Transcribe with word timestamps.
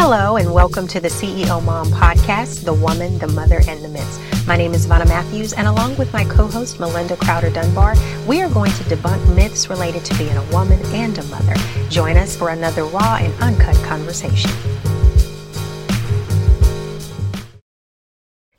Hello, 0.00 0.36
and 0.36 0.54
welcome 0.54 0.86
to 0.86 1.00
the 1.00 1.08
CEO 1.08 1.62
Mom 1.64 1.88
podcast 1.88 2.64
The 2.64 2.72
Woman, 2.72 3.18
the 3.18 3.26
Mother, 3.26 3.60
and 3.66 3.84
the 3.84 3.88
Myths. 3.88 4.46
My 4.46 4.56
name 4.56 4.72
is 4.72 4.86
Vanna 4.86 5.04
Matthews, 5.06 5.52
and 5.52 5.66
along 5.66 5.96
with 5.96 6.12
my 6.12 6.22
co 6.22 6.46
host 6.46 6.78
Melinda 6.78 7.16
Crowder 7.16 7.50
Dunbar, 7.50 7.96
we 8.24 8.40
are 8.40 8.48
going 8.48 8.70
to 8.70 8.84
debunk 8.84 9.34
myths 9.34 9.68
related 9.68 10.04
to 10.04 10.16
being 10.16 10.36
a 10.36 10.44
woman 10.52 10.80
and 10.94 11.18
a 11.18 11.24
mother. 11.24 11.54
Join 11.90 12.16
us 12.16 12.36
for 12.36 12.50
another 12.50 12.84
raw 12.84 13.18
and 13.20 13.34
uncut 13.42 13.74
conversation. 13.86 14.52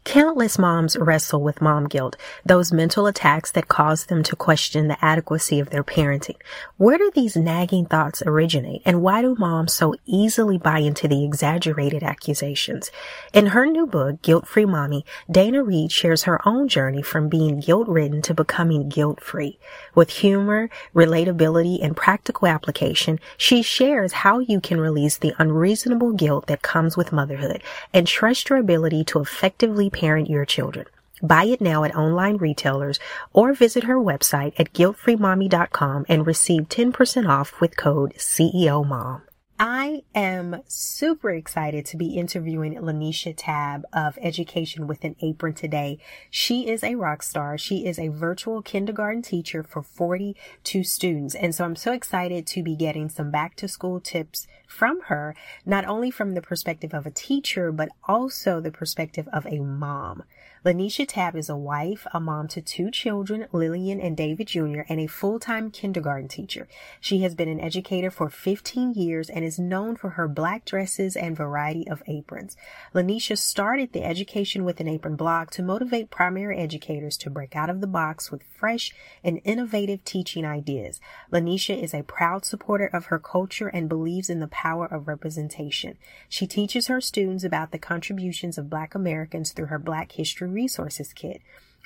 Countless 0.10 0.58
moms 0.58 0.98
wrestle 0.98 1.44
with 1.44 1.62
mom 1.62 1.86
guilt, 1.86 2.18
those 2.44 2.74
mental 2.74 3.06
attacks 3.06 3.52
that 3.52 3.68
cause 3.68 4.08
them 4.08 4.24
to 4.24 4.36
question 4.36 4.88
the 4.88 4.98
adequacy 5.06 5.60
of 5.60 5.70
their 5.70 5.84
parenting. 5.84 6.38
Where 6.78 6.98
do 6.98 7.12
these 7.14 7.36
nagging 7.36 7.86
thoughts 7.86 8.24
originate, 8.26 8.82
and 8.86 9.04
why 9.04 9.22
do 9.22 9.36
moms 9.36 9.74
so 9.74 9.94
easily 10.08 10.58
buy 10.58 10.80
into 10.80 11.08
the 11.08 11.24
exaggerated 11.24 12.02
accusations? 12.02 12.90
In 13.36 13.46
her 13.48 13.68
new 13.68 13.86
book, 13.86 14.24
Guilt 14.24 14.48
Free 14.48 14.66
Mommy, 14.66 15.06
Dana 15.30 15.62
Reed 15.62 15.92
shares 15.92 16.24
her 16.24 16.42
own 16.44 16.68
journey 16.68 17.04
from 17.04 17.30
being 17.30 17.60
guilt 17.60 17.88
ridden 17.88 18.24
to 18.24 18.34
becoming 18.34 18.90
guilt 18.90 19.22
free. 19.22 19.60
With 19.94 20.10
humor, 20.10 20.72
relatability, 20.96 21.84
and 21.84 21.96
practical 21.96 22.48
application, 22.48 23.20
she 23.38 23.62
shares 23.62 24.14
how 24.14 24.40
you 24.40 24.60
can 24.60 24.82
release 24.82 25.20
the 25.20 25.36
unreasonable 25.38 26.14
guilt 26.14 26.48
that 26.48 26.64
comes 26.64 26.98
with 26.98 27.12
motherhood 27.12 27.62
and 27.94 28.08
trust 28.08 28.50
your 28.50 28.58
ability 28.58 29.04
to 29.04 29.20
effectively 29.20 29.92
parent 30.00 30.30
your 30.30 30.46
children. 30.46 30.86
Buy 31.22 31.46
it 31.46 31.62
now 31.62 31.84
at 31.84 31.96
online 31.96 32.38
retailers 32.38 33.00
or 33.34 33.54
visit 33.54 33.84
her 33.84 33.98
website 33.98 34.54
at 34.58 34.74
guiltfreemommy.com 34.74 36.06
and 36.08 36.26
receive 36.26 36.70
10% 36.70 37.28
off 37.30 37.60
with 37.60 37.76
code 37.76 38.14
CEOMOM. 38.16 39.22
I 39.62 40.04
am 40.16 40.62
super 40.68 41.32
excited 41.32 41.86
to 41.88 41.98
be 41.98 42.16
interviewing 42.16 42.76
LaNesha 42.76 43.34
Tabb 43.36 43.84
of 43.92 44.18
Education 44.22 44.88
with 44.88 45.04
an 45.04 45.18
Apron 45.20 45.54
today. 45.54 45.98
She 46.30 46.70
is 46.70 46.82
a 46.82 46.96
rock 46.96 47.22
star. 47.22 47.58
She 47.58 47.86
is 47.86 48.00
a 48.00 48.08
virtual 48.08 48.62
kindergarten 48.62 49.22
teacher 49.22 49.62
for 49.62 49.84
42 49.84 50.86
students. 50.86 51.36
And 51.36 51.54
so 51.54 51.66
I'm 51.66 51.76
so 51.76 51.92
excited 51.92 52.48
to 52.48 52.64
be 52.64 52.78
getting 52.78 53.10
some 53.10 53.32
back 53.32 53.58
to 53.58 53.68
school 53.68 54.00
tips 54.00 54.48
from 54.66 55.02
her, 55.08 55.36
not 55.66 55.84
only 55.84 56.10
from 56.10 56.36
the 56.36 56.42
perspective 56.42 56.94
of 56.94 57.06
a 57.06 57.12
teacher, 57.12 57.74
but 57.74 57.90
also 58.08 58.62
the 58.62 58.72
perspective 58.72 59.28
of 59.34 59.46
a 59.46 59.60
mom. 59.60 60.24
LaNesha 60.66 61.06
Tabb 61.08 61.36
is 61.36 61.50
a 61.50 61.56
wife, 61.56 62.06
a 62.14 62.20
mom 62.20 62.48
to 62.50 62.62
two 62.62 62.92
children, 62.92 63.48
Lillian 63.54 64.02
and 64.02 64.16
David 64.16 64.48
Jr., 64.48 64.82
and 64.90 65.00
a 65.00 65.08
full-time 65.08 65.72
kindergarten 65.72 66.28
teacher. 66.28 66.68
She 67.00 67.22
has 67.22 67.34
been 67.34 67.48
an 67.48 67.62
educator 67.62 68.12
for 68.12 68.30
15 68.30 68.94
years 68.94 69.30
and 69.30 69.46
is 69.50 69.58
known 69.58 69.96
for 69.96 70.12
her 70.12 70.28
black 70.28 70.64
dresses 70.64 71.16
and 71.16 71.36
variety 71.36 71.88
of 71.90 72.04
aprons. 72.06 72.56
LaNesha 72.94 73.36
started 73.36 73.92
the 73.92 74.04
Education 74.04 74.64
with 74.64 74.80
an 74.80 74.88
Apron 74.88 75.16
blog 75.16 75.50
to 75.50 75.64
motivate 75.64 76.12
primary 76.12 76.60
educators 76.60 77.18
to 77.18 77.32
break 77.32 77.56
out 77.56 77.70
of 77.72 77.82
the 77.82 77.88
box 77.88 78.32
with 78.32 78.44
fresh 78.44 78.94
and 79.24 79.42
innovative 79.44 80.06
teaching 80.06 80.46
ideas. 80.46 81.02
LaNesha 81.34 81.76
is 81.82 81.96
a 81.96 82.04
proud 82.04 82.46
supporter 82.46 82.86
of 82.94 83.06
her 83.06 83.18
culture 83.18 83.70
and 83.70 83.90
believes 83.90 84.30
in 84.30 84.40
the 84.40 84.48
power 84.48 84.86
of 84.86 85.08
representation. 85.08 85.98
She 86.30 86.46
teaches 86.46 86.86
her 86.86 87.02
students 87.02 87.44
about 87.44 87.72
the 87.72 87.80
contributions 87.80 88.60
of 88.60 88.70
Black 88.70 88.94
Americans 88.94 89.52
through 89.52 89.66
her 89.66 89.80
Black 89.80 90.12
History 90.12 90.48
Resources 90.48 91.12
Kit. 91.12 91.42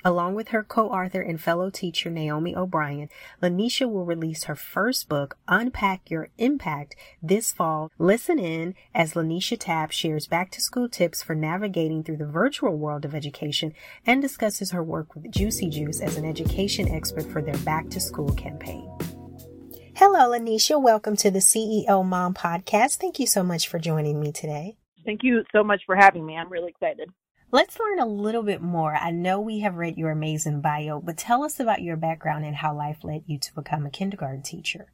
Along 0.06 0.34
with 0.34 0.48
her 0.48 0.62
co-author 0.62 1.22
and 1.22 1.40
fellow 1.40 1.70
teacher 1.70 2.10
Naomi 2.10 2.54
O'Brien, 2.54 3.08
LaNesha 3.42 3.90
will 3.90 4.04
release 4.04 4.44
her 4.44 4.54
first 4.54 5.08
book, 5.08 5.38
Unpack 5.48 6.10
Your 6.10 6.28
Impact, 6.36 6.94
this 7.22 7.52
fall. 7.52 7.90
Listen 7.98 8.38
in 8.38 8.74
as 8.94 9.14
LaNesha 9.14 9.56
Tabb 9.58 9.92
shares 9.92 10.26
back 10.26 10.50
to 10.50 10.60
school 10.60 10.90
tips 10.90 11.22
for 11.22 11.34
navigating 11.34 12.04
through 12.04 12.18
the 12.18 12.26
virtual 12.26 12.76
world 12.76 13.06
of 13.06 13.14
education 13.14 13.72
and 14.04 14.20
discusses 14.20 14.72
her 14.72 14.84
work 14.84 15.14
with 15.14 15.30
Juicy 15.32 15.70
Juice 15.70 16.02
as 16.02 16.18
an 16.18 16.26
education 16.26 16.86
expert 16.90 17.24
for 17.32 17.40
their 17.40 17.56
back 17.58 17.88
to 17.88 17.98
school 17.98 18.34
campaign. 18.34 18.86
Hello, 19.96 20.38
LaNesha. 20.38 20.78
Welcome 20.78 21.16
to 21.16 21.30
the 21.30 21.38
CEO 21.38 22.04
Mom 22.04 22.34
podcast. 22.34 22.98
Thank 22.98 23.18
you 23.18 23.26
so 23.26 23.42
much 23.42 23.68
for 23.68 23.78
joining 23.78 24.20
me 24.20 24.32
today. 24.32 24.76
Thank 25.06 25.22
you 25.22 25.44
so 25.50 25.64
much 25.64 25.80
for 25.86 25.96
having 25.96 26.26
me. 26.26 26.36
I'm 26.36 26.50
really 26.50 26.68
excited. 26.68 27.08
Let's 27.54 27.78
learn 27.78 28.00
a 28.00 28.06
little 28.06 28.42
bit 28.42 28.60
more. 28.62 28.96
I 28.96 29.12
know 29.12 29.40
we 29.40 29.60
have 29.60 29.76
read 29.76 29.96
your 29.96 30.10
amazing 30.10 30.60
bio, 30.60 31.00
but 31.00 31.16
tell 31.16 31.44
us 31.44 31.60
about 31.60 31.82
your 31.82 31.96
background 31.96 32.44
and 32.44 32.56
how 32.56 32.76
life 32.76 33.04
led 33.04 33.22
you 33.26 33.38
to 33.38 33.54
become 33.54 33.86
a 33.86 33.90
kindergarten 33.90 34.42
teacher. 34.42 34.86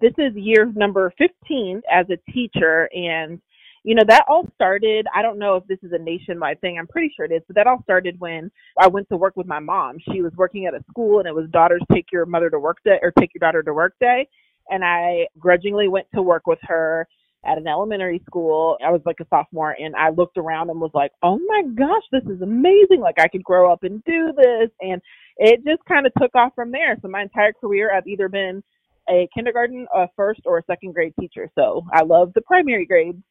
This 0.00 0.14
is 0.16 0.34
year 0.34 0.64
number 0.74 1.12
15 1.18 1.82
as 1.92 2.06
a 2.08 2.32
teacher 2.32 2.88
and 2.94 3.42
you 3.84 3.94
know, 3.94 4.02
that 4.08 4.24
all 4.28 4.48
started, 4.54 5.06
I 5.14 5.20
don't 5.20 5.38
know 5.38 5.56
if 5.56 5.66
this 5.66 5.78
is 5.82 5.92
a 5.92 5.98
nationwide 5.98 6.62
thing, 6.62 6.78
I'm 6.78 6.86
pretty 6.86 7.12
sure 7.14 7.26
it 7.26 7.32
is, 7.32 7.42
but 7.46 7.54
that 7.56 7.66
all 7.66 7.82
started 7.82 8.18
when 8.18 8.50
I 8.80 8.88
went 8.88 9.10
to 9.10 9.18
work 9.18 9.36
with 9.36 9.46
my 9.46 9.58
mom. 9.58 9.98
She 10.10 10.22
was 10.22 10.32
working 10.36 10.64
at 10.64 10.72
a 10.72 10.82
school 10.88 11.18
and 11.18 11.28
it 11.28 11.34
was 11.34 11.50
daughters 11.50 11.82
take 11.92 12.06
your 12.10 12.24
mother 12.24 12.48
to 12.48 12.58
work 12.58 12.78
day 12.82 12.98
or 13.02 13.12
take 13.18 13.34
your 13.34 13.40
daughter 13.40 13.62
to 13.62 13.74
work 13.74 13.92
day. 14.00 14.26
And 14.70 14.82
I 14.82 15.26
grudgingly 15.38 15.88
went 15.88 16.06
to 16.14 16.22
work 16.22 16.46
with 16.46 16.60
her 16.62 17.06
at 17.44 17.58
an 17.58 17.66
elementary 17.66 18.22
school. 18.26 18.76
I 18.84 18.90
was 18.90 19.00
like 19.04 19.20
a 19.20 19.26
sophomore 19.28 19.76
and 19.78 19.94
I 19.94 20.10
looked 20.10 20.36
around 20.36 20.70
and 20.70 20.80
was 20.80 20.90
like, 20.94 21.12
oh 21.22 21.38
my 21.46 21.62
gosh, 21.74 22.02
this 22.12 22.24
is 22.24 22.42
amazing. 22.42 23.00
Like 23.00 23.20
I 23.20 23.28
could 23.28 23.44
grow 23.44 23.72
up 23.72 23.82
and 23.82 24.02
do 24.04 24.32
this. 24.36 24.70
And 24.80 25.00
it 25.36 25.64
just 25.64 25.84
kind 25.86 26.06
of 26.06 26.12
took 26.20 26.34
off 26.34 26.52
from 26.54 26.72
there. 26.72 26.96
So 27.02 27.08
my 27.08 27.22
entire 27.22 27.52
career, 27.52 27.94
I've 27.94 28.06
either 28.06 28.28
been 28.28 28.62
a 29.08 29.28
kindergarten, 29.34 29.86
a 29.94 30.08
first, 30.16 30.40
or 30.44 30.58
a 30.58 30.64
second 30.66 30.94
grade 30.94 31.14
teacher. 31.20 31.50
So 31.54 31.84
I 31.92 32.02
love 32.02 32.32
the 32.34 32.40
primary 32.42 32.86
grades. 32.86 33.22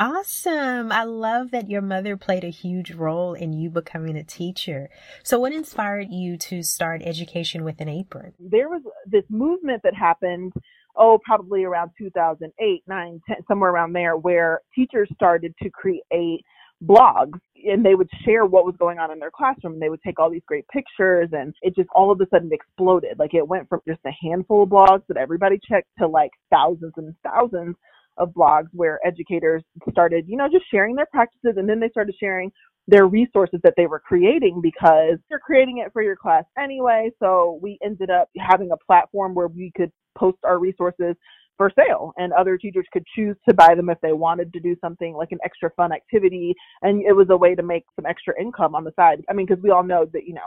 Awesome. 0.00 0.92
I 0.92 1.02
love 1.02 1.50
that 1.50 1.68
your 1.68 1.82
mother 1.82 2.16
played 2.16 2.44
a 2.44 2.50
huge 2.50 2.92
role 2.92 3.34
in 3.34 3.52
you 3.52 3.68
becoming 3.68 4.16
a 4.16 4.22
teacher. 4.22 4.90
So, 5.24 5.40
what 5.40 5.52
inspired 5.52 6.12
you 6.12 6.36
to 6.36 6.62
start 6.62 7.02
Education 7.02 7.64
with 7.64 7.80
an 7.80 7.88
Apron? 7.88 8.32
There 8.38 8.68
was 8.68 8.82
this 9.06 9.24
movement 9.28 9.82
that 9.82 9.94
happened 9.94 10.52
oh, 10.98 11.18
probably 11.24 11.64
around 11.64 11.90
2008, 11.98 12.82
9, 12.86 13.20
10, 13.26 13.36
somewhere 13.46 13.70
around 13.70 13.92
there, 13.92 14.16
where 14.16 14.60
teachers 14.74 15.08
started 15.14 15.54
to 15.62 15.70
create 15.70 16.44
blogs 16.84 17.38
and 17.64 17.84
they 17.84 17.94
would 17.94 18.08
share 18.24 18.46
what 18.46 18.64
was 18.64 18.74
going 18.78 18.98
on 18.98 19.10
in 19.10 19.18
their 19.18 19.32
classroom 19.32 19.74
and 19.74 19.82
they 19.82 19.88
would 19.88 20.02
take 20.02 20.18
all 20.18 20.30
these 20.30 20.42
great 20.46 20.66
pictures 20.68 21.28
and 21.32 21.52
it 21.62 21.74
just 21.74 21.88
all 21.94 22.12
of 22.12 22.20
a 22.20 22.26
sudden 22.30 22.50
exploded. 22.52 23.18
Like 23.18 23.34
it 23.34 23.46
went 23.46 23.68
from 23.68 23.80
just 23.86 24.00
a 24.06 24.12
handful 24.22 24.62
of 24.62 24.68
blogs 24.68 25.02
that 25.08 25.16
everybody 25.16 25.58
checked 25.68 25.88
to 25.98 26.06
like 26.06 26.30
thousands 26.50 26.92
and 26.96 27.14
thousands 27.24 27.74
of 28.16 28.30
blogs 28.30 28.68
where 28.72 29.00
educators 29.04 29.62
started, 29.90 30.26
you 30.28 30.36
know, 30.36 30.48
just 30.50 30.64
sharing 30.70 30.94
their 30.94 31.06
practices 31.06 31.54
and 31.56 31.68
then 31.68 31.80
they 31.80 31.88
started 31.88 32.14
sharing 32.18 32.50
their 32.88 33.06
resources 33.06 33.60
that 33.62 33.74
they 33.76 33.86
were 33.86 34.00
creating 34.00 34.60
because 34.62 35.18
you're 35.30 35.38
creating 35.38 35.78
it 35.78 35.92
for 35.92 36.02
your 36.02 36.16
class 36.16 36.44
anyway. 36.58 37.10
So 37.20 37.60
we 37.62 37.78
ended 37.84 38.10
up 38.10 38.30
having 38.38 38.70
a 38.72 38.76
platform 38.78 39.34
where 39.34 39.48
we 39.48 39.70
could 39.76 39.92
post 40.16 40.38
our 40.42 40.58
resources 40.58 41.14
for 41.58 41.70
sale 41.76 42.12
and 42.16 42.32
other 42.32 42.56
teachers 42.56 42.86
could 42.92 43.04
choose 43.14 43.36
to 43.46 43.54
buy 43.54 43.74
them 43.74 43.90
if 43.90 43.98
they 44.00 44.12
wanted 44.12 44.52
to 44.54 44.60
do 44.60 44.74
something 44.80 45.14
like 45.14 45.32
an 45.32 45.38
extra 45.44 45.70
fun 45.76 45.92
activity. 45.92 46.54
And 46.82 47.02
it 47.02 47.12
was 47.12 47.26
a 47.30 47.36
way 47.36 47.54
to 47.54 47.62
make 47.62 47.84
some 47.94 48.06
extra 48.06 48.32
income 48.40 48.74
on 48.74 48.84
the 48.84 48.92
side. 48.96 49.22
I 49.28 49.34
mean 49.34 49.46
because 49.46 49.62
we 49.62 49.70
all 49.70 49.84
know 49.84 50.06
that 50.14 50.26
you 50.26 50.34
know 50.34 50.46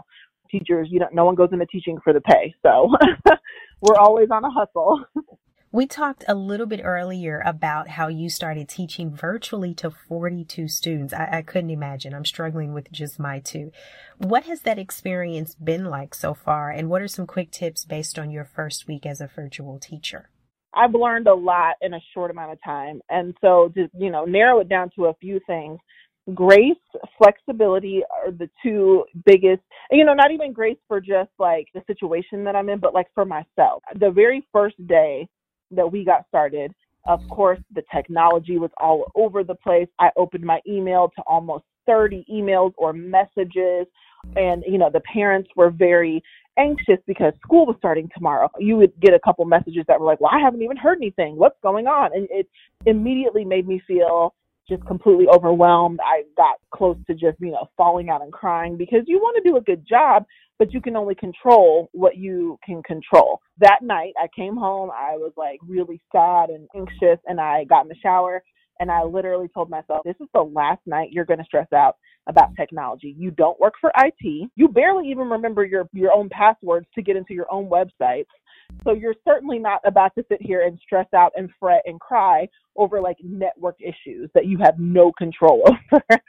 teachers 0.49 0.87
you 0.89 0.99
don't 0.99 1.13
no 1.13 1.25
one 1.25 1.35
goes 1.35 1.49
into 1.51 1.67
teaching 1.67 1.99
for 2.03 2.11
the 2.11 2.21
pay. 2.21 2.53
So 2.65 2.89
we're 3.81 3.97
always 3.99 4.29
on 4.31 4.43
a 4.43 4.49
hustle 4.49 5.03
We 5.73 5.87
talked 5.87 6.25
a 6.27 6.35
little 6.35 6.65
bit 6.65 6.81
earlier 6.83 7.41
about 7.45 7.87
how 7.87 8.09
you 8.09 8.29
started 8.29 8.67
teaching 8.67 9.15
virtually 9.15 9.73
to 9.75 9.89
42 9.89 10.67
students. 10.67 11.13
I, 11.13 11.37
I, 11.37 11.41
couldn't 11.43 11.69
imagine. 11.69 12.13
I'm 12.13 12.25
struggling 12.25 12.73
with 12.73 12.91
just 12.91 13.17
my 13.17 13.39
two. 13.39 13.71
What 14.17 14.43
has 14.43 14.63
that 14.63 14.77
experience 14.77 15.55
been 15.55 15.85
like 15.85 16.13
so 16.13 16.33
far? 16.33 16.71
And 16.71 16.89
what 16.89 17.01
are 17.01 17.07
some 17.07 17.25
quick 17.25 17.51
tips 17.51 17.85
based 17.85 18.19
on 18.19 18.31
your 18.31 18.43
first 18.43 18.85
week 18.85 19.05
as 19.05 19.21
a 19.21 19.27
virtual 19.27 19.79
teacher? 19.79 20.27
I've 20.73 20.93
learned 20.93 21.27
a 21.27 21.33
lot 21.33 21.75
in 21.79 21.93
a 21.93 22.01
short 22.13 22.31
amount 22.31 22.51
of 22.51 22.61
time. 22.61 22.99
And 23.09 23.33
so 23.39 23.71
to, 23.73 23.87
you 23.97 24.11
know, 24.11 24.25
narrow 24.25 24.59
it 24.59 24.67
down 24.67 24.89
to 24.97 25.05
a 25.05 25.13
few 25.21 25.39
things. 25.47 25.79
Grace, 26.33 26.75
flexibility 27.17 28.01
are 28.11 28.31
the 28.31 28.49
two 28.61 29.05
biggest, 29.25 29.61
you 29.89 30.03
know, 30.03 30.13
not 30.13 30.31
even 30.31 30.51
grace 30.51 30.77
for 30.89 30.99
just 30.99 31.31
like 31.39 31.69
the 31.73 31.81
situation 31.87 32.43
that 32.43 32.57
I'm 32.57 32.67
in, 32.67 32.79
but 32.79 32.93
like 32.93 33.07
for 33.15 33.23
myself. 33.23 33.83
The 33.97 34.11
very 34.11 34.45
first 34.51 34.75
day 34.85 35.29
that 35.71 35.91
we 35.91 36.03
got 36.05 36.27
started. 36.27 36.73
Of 37.07 37.21
course, 37.29 37.59
the 37.73 37.83
technology 37.93 38.57
was 38.57 38.69
all 38.79 39.11
over 39.15 39.43
the 39.43 39.55
place. 39.55 39.87
I 39.99 40.09
opened 40.17 40.43
my 40.43 40.59
email 40.67 41.11
to 41.15 41.23
almost 41.23 41.63
30 41.87 42.25
emails 42.31 42.73
or 42.77 42.93
messages. 42.93 43.87
And, 44.35 44.63
you 44.67 44.77
know, 44.77 44.89
the 44.91 45.01
parents 45.11 45.49
were 45.55 45.71
very 45.71 46.21
anxious 46.59 46.97
because 47.07 47.33
school 47.43 47.65
was 47.65 47.75
starting 47.79 48.09
tomorrow. 48.13 48.49
You 48.59 48.77
would 48.77 48.91
get 48.99 49.13
a 49.13 49.19
couple 49.19 49.45
messages 49.45 49.83
that 49.87 49.99
were 49.99 50.05
like, 50.05 50.21
well, 50.21 50.31
I 50.31 50.39
haven't 50.39 50.61
even 50.61 50.77
heard 50.77 50.97
anything. 50.97 51.37
What's 51.37 51.57
going 51.63 51.87
on? 51.87 52.11
And 52.13 52.27
it 52.29 52.47
immediately 52.85 53.45
made 53.45 53.67
me 53.67 53.81
feel 53.87 54.35
just 54.69 54.85
completely 54.85 55.27
overwhelmed. 55.27 55.99
I 56.05 56.23
got 56.37 56.57
close 56.73 56.97
to 57.07 57.13
just, 57.13 57.39
you 57.39 57.51
know, 57.51 57.67
falling 57.77 58.09
out 58.09 58.21
and 58.21 58.31
crying 58.31 58.77
because 58.77 59.01
you 59.07 59.17
want 59.17 59.43
to 59.43 59.49
do 59.49 59.57
a 59.57 59.61
good 59.61 59.85
job, 59.87 60.25
but 60.61 60.75
you 60.75 60.79
can 60.79 60.95
only 60.95 61.15
control 61.15 61.89
what 61.91 62.17
you 62.17 62.55
can 62.63 62.83
control. 62.83 63.41
That 63.57 63.79
night, 63.81 64.13
I 64.21 64.27
came 64.35 64.55
home. 64.55 64.91
I 64.91 65.13
was 65.17 65.31
like 65.35 65.57
really 65.67 65.99
sad 66.11 66.51
and 66.51 66.67
anxious, 66.75 67.17
and 67.25 67.41
I 67.41 67.63
got 67.63 67.81
in 67.81 67.89
the 67.89 67.95
shower 67.95 68.43
And 68.79 68.91
I 68.91 69.01
literally 69.01 69.47
told 69.51 69.71
myself, 69.71 70.01
this 70.05 70.17
is 70.21 70.27
the 70.35 70.43
last 70.43 70.81
night 70.85 71.09
you're 71.11 71.25
going 71.25 71.39
to 71.39 71.45
stress 71.45 71.65
out 71.73 71.95
about 72.27 72.55
technology. 72.55 73.15
You 73.17 73.31
don't 73.31 73.59
work 73.59 73.73
for 73.81 73.91
IT. 73.97 74.51
You 74.55 74.67
barely 74.67 75.09
even 75.09 75.29
remember 75.29 75.65
your, 75.65 75.89
your 75.93 76.13
own 76.13 76.29
passwords 76.29 76.85
to 76.93 77.01
get 77.01 77.15
into 77.15 77.33
your 77.33 77.51
own 77.51 77.67
websites. 77.67 78.29
So 78.83 78.93
you're 78.93 79.15
certainly 79.27 79.57
not 79.57 79.81
about 79.83 80.13
to 80.15 80.23
sit 80.29 80.43
here 80.43 80.61
and 80.61 80.77
stress 80.83 81.07
out 81.15 81.31
and 81.35 81.49
fret 81.59 81.81
and 81.85 81.99
cry 81.99 82.47
over 82.75 83.01
like 83.01 83.17
network 83.23 83.77
issues 83.79 84.29
that 84.35 84.45
you 84.45 84.59
have 84.59 84.77
no 84.77 85.11
control 85.17 85.63
over. 85.91 86.21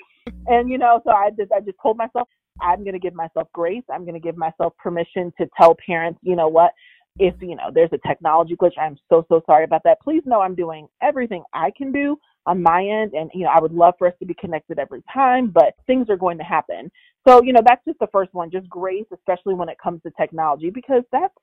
and 0.46 0.70
you 0.70 0.78
know, 0.78 1.02
so 1.04 1.10
I 1.10 1.28
just 1.36 1.52
I 1.52 1.60
just 1.60 1.76
told 1.82 1.98
myself 1.98 2.28
I'm 2.60 2.84
going 2.84 2.94
to 2.94 2.98
give 2.98 3.14
myself 3.14 3.48
grace. 3.52 3.82
I'm 3.92 4.02
going 4.02 4.14
to 4.14 4.20
give 4.20 4.36
myself 4.36 4.74
permission 4.76 5.32
to 5.38 5.48
tell 5.56 5.76
parents, 5.86 6.20
you 6.22 6.36
know 6.36 6.48
what, 6.48 6.72
if 7.18 7.34
you 7.40 7.56
know 7.56 7.70
there's 7.72 7.92
a 7.92 8.08
technology 8.08 8.56
glitch, 8.56 8.78
I'm 8.80 8.96
so 9.08 9.24
so 9.28 9.42
sorry 9.46 9.64
about 9.64 9.82
that. 9.84 10.00
Please 10.00 10.22
know 10.24 10.40
I'm 10.40 10.54
doing 10.54 10.88
everything 11.02 11.44
I 11.52 11.70
can 11.76 11.92
do 11.92 12.18
on 12.46 12.62
my 12.62 12.84
end, 12.84 13.12
and 13.12 13.30
you 13.34 13.44
know 13.44 13.50
I 13.54 13.60
would 13.60 13.72
love 13.72 13.94
for 13.98 14.08
us 14.08 14.14
to 14.20 14.26
be 14.26 14.34
connected 14.34 14.78
every 14.78 15.02
time, 15.12 15.50
but 15.50 15.74
things 15.86 16.08
are 16.08 16.16
going 16.16 16.38
to 16.38 16.44
happen. 16.44 16.90
So 17.28 17.42
you 17.42 17.52
know 17.52 17.60
that's 17.64 17.84
just 17.84 17.98
the 17.98 18.08
first 18.12 18.32
one, 18.32 18.50
just 18.50 18.68
grace, 18.68 19.06
especially 19.12 19.54
when 19.54 19.68
it 19.68 19.78
comes 19.82 20.02
to 20.02 20.10
technology, 20.18 20.70
because 20.70 21.02
that's 21.12 21.34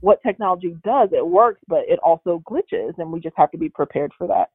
what 0.00 0.22
technology 0.22 0.76
does. 0.84 1.10
It 1.12 1.26
works, 1.26 1.60
but 1.68 1.80
it 1.86 1.98
also 2.02 2.42
glitches, 2.50 2.94
and 2.98 3.12
we 3.12 3.20
just 3.20 3.36
have 3.36 3.50
to 3.50 3.58
be 3.58 3.68
prepared 3.68 4.12
for 4.16 4.26
that. 4.28 4.50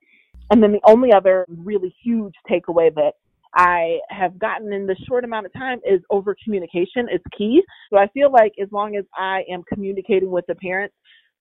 And 0.50 0.62
then 0.62 0.72
the 0.72 0.82
only 0.86 1.14
other 1.14 1.46
really 1.50 1.96
huge 2.04 2.34
takeaway 2.50 2.94
that 2.96 3.14
I 3.56 4.00
have 4.10 4.40
gotten 4.40 4.74
in 4.74 4.88
the 4.88 4.96
short 5.08 5.24
amount 5.24 5.46
of 5.46 5.54
time 5.54 5.80
is 5.86 6.02
over 6.10 6.36
communication. 6.44 7.08
It's 7.12 7.24
key. 7.38 7.62
So 7.92 8.00
I 8.00 8.08
feel 8.08 8.32
like 8.32 8.54
as 8.62 8.70
long 8.72 8.96
as 8.96 9.06
I 9.18 9.44
am 9.50 9.64
communicating 9.72 10.32
with 10.32 10.46
the 10.48 10.56
parents, 10.56 10.96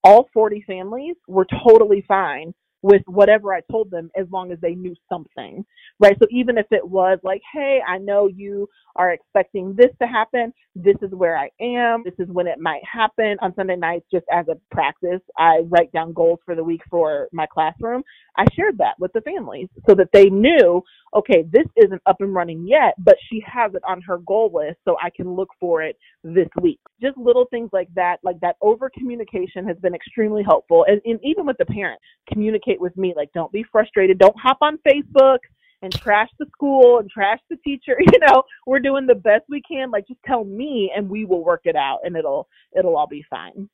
all 0.04 0.28
40 0.34 0.64
families 0.66 1.16
were 1.28 1.46
totally 1.66 2.04
fine 2.06 2.52
with 2.82 3.02
whatever 3.06 3.54
I 3.54 3.60
told 3.70 3.90
them 3.90 4.10
as 4.16 4.26
long 4.30 4.50
as 4.50 4.58
they 4.60 4.74
knew 4.74 4.94
something, 5.08 5.64
right? 6.00 6.16
So 6.20 6.26
even 6.30 6.58
if 6.58 6.66
it 6.72 6.86
was 6.86 7.18
like, 7.22 7.40
hey, 7.52 7.80
I 7.86 7.98
know 7.98 8.26
you 8.26 8.68
are 8.96 9.12
expecting 9.12 9.74
this 9.76 9.90
to 10.00 10.08
happen, 10.08 10.52
this 10.74 10.96
is 11.00 11.12
where 11.12 11.36
I 11.38 11.48
am, 11.60 12.02
this 12.04 12.14
is 12.18 12.28
when 12.28 12.48
it 12.48 12.58
might 12.58 12.82
happen. 12.90 13.36
On 13.40 13.54
Sunday 13.54 13.76
nights, 13.76 14.06
just 14.12 14.26
as 14.32 14.46
a 14.48 14.56
practice, 14.74 15.20
I 15.38 15.60
write 15.68 15.92
down 15.92 16.12
goals 16.12 16.40
for 16.44 16.56
the 16.56 16.64
week 16.64 16.82
for 16.90 17.28
my 17.32 17.46
classroom. 17.46 18.02
I 18.36 18.44
shared 18.52 18.78
that 18.78 18.98
with 18.98 19.12
the 19.12 19.20
families 19.20 19.68
so 19.88 19.94
that 19.94 20.08
they 20.12 20.28
knew, 20.28 20.82
okay, 21.14 21.44
this 21.50 21.66
isn't 21.76 22.02
up 22.06 22.16
and 22.20 22.34
running 22.34 22.66
yet, 22.66 22.94
but 22.98 23.16
she 23.28 23.42
has 23.46 23.74
it 23.74 23.82
on 23.86 24.00
her 24.02 24.18
goal 24.26 24.50
list 24.52 24.78
so 24.84 24.96
I 25.02 25.10
can 25.10 25.34
look 25.34 25.48
for 25.60 25.82
it 25.82 25.96
this 26.24 26.48
week. 26.60 26.80
Just 27.00 27.16
little 27.18 27.46
things 27.50 27.70
like 27.72 27.88
that, 27.94 28.18
like 28.22 28.40
that 28.40 28.56
over 28.60 28.90
communication 28.90 29.66
has 29.66 29.76
been 29.78 29.94
extremely 29.94 30.42
helpful. 30.42 30.84
And, 30.88 31.00
and 31.04 31.20
even 31.22 31.46
with 31.46 31.58
the 31.58 31.66
parent, 31.66 32.00
communicate 32.32 32.80
with 32.80 32.96
me, 32.96 33.12
like 33.16 33.30
don't 33.34 33.52
be 33.52 33.64
frustrated, 33.70 34.18
don't 34.18 34.36
hop 34.38 34.58
on 34.62 34.78
Facebook 34.86 35.38
and 35.82 35.92
trash 35.92 36.28
the 36.38 36.46
school 36.52 36.98
and 36.98 37.10
trash 37.10 37.40
the 37.50 37.56
teacher. 37.56 37.96
You 38.12 38.18
know, 38.28 38.42
we're 38.66 38.80
doing 38.80 39.06
the 39.06 39.14
best 39.14 39.44
we 39.48 39.62
can. 39.62 39.90
Like 39.90 40.06
just 40.06 40.20
tell 40.26 40.44
me 40.44 40.92
and 40.94 41.08
we 41.08 41.24
will 41.24 41.44
work 41.44 41.62
it 41.64 41.76
out 41.76 42.00
and 42.04 42.16
it'll 42.16 42.46
it'll 42.76 42.96
all 42.96 43.06
be 43.06 43.24
fine. 43.28 43.68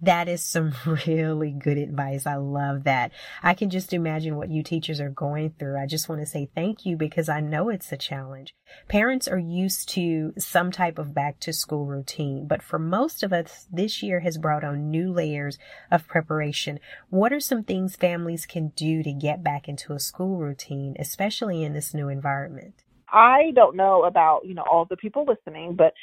That 0.00 0.28
is 0.28 0.42
some 0.42 0.74
really 1.06 1.50
good 1.50 1.76
advice. 1.76 2.26
I 2.26 2.36
love 2.36 2.84
that. 2.84 3.10
I 3.42 3.54
can 3.54 3.68
just 3.68 3.92
imagine 3.92 4.36
what 4.36 4.50
you 4.50 4.62
teachers 4.62 5.00
are 5.00 5.10
going 5.10 5.54
through. 5.58 5.78
I 5.78 5.86
just 5.86 6.08
want 6.08 6.20
to 6.20 6.26
say 6.26 6.48
thank 6.54 6.86
you 6.86 6.96
because 6.96 7.28
I 7.28 7.40
know 7.40 7.68
it's 7.68 7.90
a 7.90 7.96
challenge. 7.96 8.54
Parents 8.88 9.26
are 9.26 9.38
used 9.38 9.88
to 9.90 10.34
some 10.38 10.70
type 10.70 10.98
of 10.98 11.14
back 11.14 11.40
to 11.40 11.52
school 11.52 11.86
routine, 11.86 12.46
but 12.46 12.62
for 12.62 12.78
most 12.78 13.22
of 13.22 13.32
us, 13.32 13.66
this 13.72 14.02
year 14.02 14.20
has 14.20 14.38
brought 14.38 14.62
on 14.62 14.90
new 14.90 15.12
layers 15.12 15.58
of 15.90 16.06
preparation. 16.06 16.78
What 17.10 17.32
are 17.32 17.40
some 17.40 17.64
things 17.64 17.96
families 17.96 18.46
can 18.46 18.68
do 18.76 19.02
to 19.02 19.12
get 19.12 19.42
back 19.42 19.68
into 19.68 19.94
a 19.94 20.00
school 20.00 20.38
routine, 20.38 20.94
especially 20.98 21.64
in 21.64 21.72
this 21.72 21.92
new 21.92 22.08
environment? 22.08 22.84
I 23.10 23.52
don't 23.54 23.76
know 23.76 24.04
about, 24.04 24.44
you 24.44 24.54
know, 24.54 24.64
all 24.70 24.84
the 24.84 24.96
people 24.96 25.24
listening, 25.24 25.74
but 25.74 25.94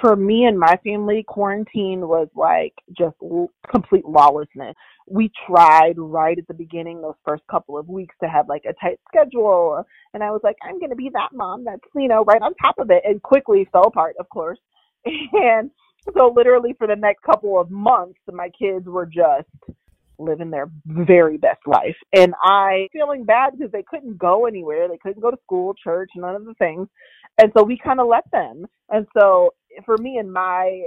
for 0.00 0.16
me 0.16 0.44
and 0.44 0.58
my 0.58 0.76
family, 0.84 1.24
quarantine 1.26 2.06
was 2.08 2.28
like 2.34 2.74
just 2.96 3.16
complete 3.70 4.04
lawlessness. 4.04 4.74
We 5.08 5.30
tried 5.46 5.94
right 5.96 6.38
at 6.38 6.46
the 6.46 6.54
beginning, 6.54 7.02
those 7.02 7.14
first 7.26 7.42
couple 7.50 7.76
of 7.78 7.88
weeks, 7.88 8.14
to 8.22 8.28
have 8.28 8.48
like 8.48 8.64
a 8.64 8.74
tight 8.74 9.00
schedule. 9.08 9.84
And 10.14 10.22
I 10.22 10.30
was 10.30 10.40
like, 10.44 10.56
I'm 10.62 10.78
going 10.78 10.90
to 10.90 10.96
be 10.96 11.10
that 11.14 11.30
mom 11.32 11.64
that's, 11.64 11.82
you 11.94 12.08
know, 12.08 12.24
right 12.24 12.42
on 12.42 12.54
top 12.54 12.78
of 12.78 12.90
it, 12.90 13.02
and 13.04 13.22
quickly 13.22 13.68
fell 13.72 13.84
apart, 13.84 14.16
of 14.18 14.28
course. 14.28 14.58
And 15.32 15.70
so, 16.16 16.32
literally, 16.34 16.74
for 16.78 16.86
the 16.86 16.96
next 16.96 17.22
couple 17.22 17.60
of 17.60 17.70
months, 17.70 18.18
my 18.32 18.50
kids 18.58 18.86
were 18.86 19.06
just 19.06 19.48
living 20.18 20.50
their 20.50 20.70
very 20.86 21.36
best 21.36 21.60
life. 21.66 21.96
And 22.14 22.34
I 22.42 22.88
feeling 22.92 23.24
bad 23.24 23.52
because 23.56 23.72
they 23.72 23.84
couldn't 23.88 24.18
go 24.18 24.46
anywhere. 24.46 24.88
They 24.88 24.98
couldn't 24.98 25.22
go 25.22 25.30
to 25.30 25.36
school, 25.42 25.74
church, 25.74 26.10
none 26.16 26.34
of 26.34 26.44
the 26.44 26.54
things. 26.54 26.88
And 27.40 27.52
so 27.56 27.64
we 27.64 27.78
kind 27.82 28.00
of 28.00 28.08
let 28.08 28.30
them. 28.30 28.66
And 28.90 29.06
so 29.18 29.54
for 29.84 29.96
me 29.98 30.18
and 30.18 30.32
my 30.32 30.84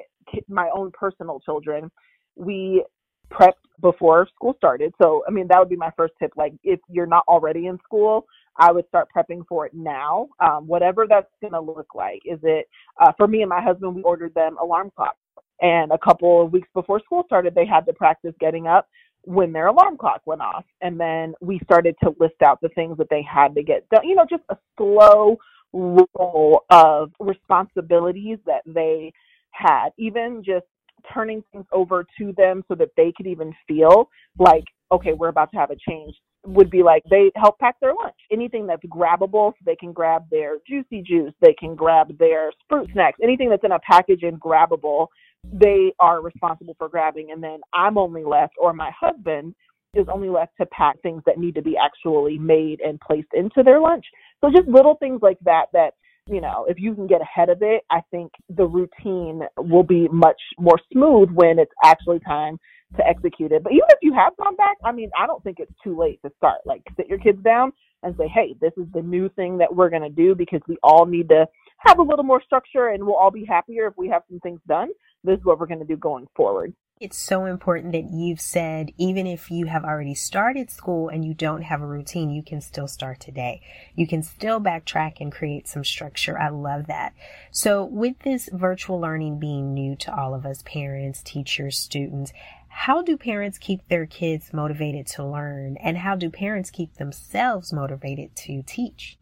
my 0.50 0.70
own 0.76 0.92
personal 0.92 1.40
children, 1.40 1.92
we 2.36 2.84
prepped 3.32 3.54
before 3.82 4.28
school 4.36 4.54
started. 4.58 4.94
So, 5.02 5.24
I 5.28 5.32
mean, 5.32 5.48
that 5.50 5.60
would 5.60 5.70
be 5.70 5.76
my 5.76 5.92
first 5.98 6.14
tip. 6.20 6.32
Like, 6.36 6.54
if 6.64 6.80
you're 6.90 7.06
not 7.06 7.24
already 7.28 7.68
in 7.68 7.78
school, 7.84 8.26
I 8.58 8.72
would 8.72 8.88
start 8.88 9.10
prepping 9.16 9.46
for 9.48 9.66
it 9.66 9.74
now, 9.74 10.30
um, 10.40 10.68
whatever 10.68 11.06
that's 11.08 11.28
going 11.42 11.54
to 11.54 11.60
look 11.62 11.94
like. 11.94 12.22
Is 12.26 12.40
it, 12.44 12.68
uh, 13.02 13.12
for 13.18 13.28
me 13.28 13.42
and 13.42 13.50
my 13.50 13.62
husband, 13.62 13.96
we 13.96 14.02
ordered 14.04 14.34
them 14.34 14.58
alarm 14.62 14.92
clocks. 14.96 15.18
And 15.62 15.92
a 15.92 15.98
couple 15.98 16.44
of 16.44 16.52
weeks 16.52 16.68
before 16.74 17.00
school 17.00 17.24
started, 17.26 17.56
they 17.56 17.66
had 17.66 17.86
to 17.86 17.94
practice 17.94 18.34
getting 18.40 18.68
up 18.68 18.88
when 19.24 19.52
their 19.52 19.68
alarm 19.68 19.98
clock 19.98 20.22
went 20.26 20.42
off. 20.42 20.66
And 20.82 21.00
then 21.00 21.34
we 21.42 21.60
started 21.64 21.96
to 22.04 22.16
list 22.20 22.42
out 22.44 22.60
the 22.62 22.70
things 22.70 22.98
that 22.98 23.10
they 23.10 23.24
had 23.24 23.56
to 23.56 23.64
get 23.64 23.88
done, 23.90 24.08
you 24.08 24.16
know, 24.16 24.26
just 24.30 24.44
a 24.50 24.58
slow 24.78 25.38
role 25.76 26.64
of 26.70 27.12
responsibilities 27.20 28.38
that 28.46 28.62
they 28.66 29.12
had, 29.52 29.90
even 29.98 30.44
just 30.44 30.66
turning 31.14 31.44
things 31.52 31.66
over 31.72 32.06
to 32.18 32.34
them 32.38 32.64
so 32.68 32.76
that 32.76 32.90
they 32.98 33.14
could 33.16 33.28
even 33.28 33.54
feel 33.68 34.10
like, 34.40 34.64
okay, 34.92 35.14
we're 35.14 35.30
about 35.30 35.52
to 35.52 35.58
have 35.58 35.72
a 35.72 35.76
change 35.88 36.16
would 36.48 36.70
be 36.70 36.84
like 36.84 37.04
they 37.10 37.32
help 37.36 37.58
pack 37.60 37.76
their 37.80 37.94
lunch. 37.94 38.16
Anything 38.32 38.68
that's 38.68 38.86
grabbable, 38.86 39.52
so 39.52 39.58
they 39.66 39.76
can 39.76 39.92
grab 39.92 40.26
their 40.30 40.58
juicy 40.68 41.02
juice, 41.02 41.34
they 41.42 41.54
can 41.54 41.76
grab 41.76 42.18
their 42.18 42.52
fruit 42.70 42.90
snacks, 42.94 43.20
anything 43.24 43.50
that's 43.50 43.64
in 43.64 43.72
a 43.72 43.80
package 43.80 44.24
and 44.24 44.40
grabbable, 44.40 45.08
they 45.52 45.94
are 46.00 46.22
responsible 46.22 46.76
for 46.78 46.90
grabbing. 46.90 47.32
And 47.32 47.44
then 47.44 47.60
I'm 47.74 47.98
only 47.98 48.24
left, 48.24 48.54
or 48.60 48.74
my 48.74 48.92
husband 49.00 49.56
is 49.96 50.08
only 50.12 50.30
left 50.30 50.54
to 50.60 50.66
pack 50.68 51.02
things 51.02 51.22
that 51.26 51.38
need 51.38 51.56
to 51.56 51.62
be 51.62 51.76
actually 51.78 52.38
made 52.38 52.82
and 52.82 53.00
placed 53.00 53.30
into 53.34 53.64
their 53.64 53.80
lunch. 53.80 54.06
So 54.42 54.50
just 54.50 54.68
little 54.68 54.96
things 54.96 55.20
like 55.22 55.40
that 55.46 55.66
that 55.74 55.92
you 56.28 56.42
know, 56.42 56.66
if 56.68 56.80
you 56.80 56.96
can 56.96 57.06
get 57.06 57.22
ahead 57.22 57.50
of 57.50 57.60
it, 57.62 57.84
I 57.92 58.02
think 58.10 58.32
the 58.50 58.66
routine 58.66 59.42
will 59.58 59.84
be 59.84 60.08
much 60.08 60.42
more 60.58 60.80
smooth 60.92 61.30
when 61.32 61.60
it's 61.60 61.72
actually 61.84 62.20
time 62.20 62.58
to 62.98 63.08
execute 63.08 63.52
it. 63.52 63.64
But 63.64 63.74
even 63.74 63.86
if 63.90 64.00
you 64.02 64.14
have 64.14 64.36
gone 64.38 64.56
back, 64.56 64.78
I 64.84 64.92
mean, 64.92 65.12
I 65.20 65.28
don't 65.28 65.44
think 65.44 65.60
it's 65.60 65.74
too 65.84 65.98
late 65.98 66.20
to 66.24 66.32
start. 66.38 66.62
Like, 66.66 66.82
sit 66.98 67.08
your 67.08 67.20
kids 67.20 67.44
down 67.44 67.74
and 68.04 68.16
say, 68.18 68.28
hey, 68.28 68.56
this 68.60 68.72
is 68.78 68.86
the 68.94 69.02
new 69.02 69.30
thing 69.30 69.58
that 69.60 69.74
we're 69.74 69.90
going 69.90 70.02
to 70.02 70.10
do 70.10 70.34
because 70.36 70.62
we 70.68 70.78
all 70.82 71.06
need 71.06 71.30
to 71.30 71.48
have 71.80 72.00
a 72.00 72.04
little 72.04 72.24
more 72.24 72.42
structure 72.42 72.90
and 72.90 73.04
we'll 73.04 73.16
all 73.16 73.32
be 73.32 73.46
happier 73.46 73.88
if 73.88 73.94
we 73.98 74.08
have 74.08 74.24
some 74.30 74.40
things 74.40 74.60
done. 74.68 74.90
This 75.24 75.38
is 75.38 75.46
what 75.46 75.60
we're 75.60 75.68
going 75.68 75.80
to 75.80 75.86
do 75.86 75.98
going 75.98 76.28
forward. 76.36 76.74
It's 77.02 77.18
so 77.18 77.44
important 77.44 77.92
that 77.92 78.14
you've 78.14 78.40
said, 78.40 78.94
even 78.98 79.28
if 79.28 79.52
you 79.52 79.66
have 79.66 79.84
already 79.84 80.14
started 80.16 80.72
school 80.72 81.10
and 81.10 81.26
you 81.26 81.34
don't 81.34 81.64
have 81.64 81.82
a 81.82 81.86
routine, 81.86 82.30
you 82.30 82.42
can 82.42 82.62
still 82.62 82.88
start 82.88 83.20
today. 83.20 83.60
You 83.96 84.08
can 84.08 84.24
still 84.24 84.62
backtrack 84.62 85.20
and 85.20 85.30
create 85.30 85.68
some 85.68 85.84
structure. 85.84 86.40
I 86.40 86.48
love 86.48 86.88
that. 86.88 87.14
So 87.52 87.84
with 87.84 88.20
this 88.20 88.48
virtual 88.54 88.98
learning 89.02 89.40
being 89.40 89.74
new 89.74 89.98
to 89.98 90.18
all 90.18 90.34
of 90.34 90.46
us, 90.46 90.64
parents, 90.66 91.22
teachers, 91.22 91.78
students, 91.78 92.32
how 92.70 93.02
do 93.02 93.18
parents 93.18 93.58
keep 93.58 93.86
their 93.90 94.06
kids 94.06 94.54
motivated 94.54 95.06
to 95.08 95.26
learn? 95.26 95.76
And 95.84 95.98
how 95.98 96.16
do 96.16 96.30
parents 96.30 96.72
keep 96.72 96.94
themselves 96.94 97.74
motivated 97.74 98.38
to 98.38 98.64
teach? 98.66 99.18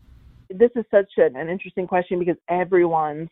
This 0.47 0.69
is 0.75 0.85
such 0.91 1.09
an, 1.17 1.49
interesting 1.49 1.87
question 1.87 2.19
because 2.19 2.37
everyone's 2.47 3.29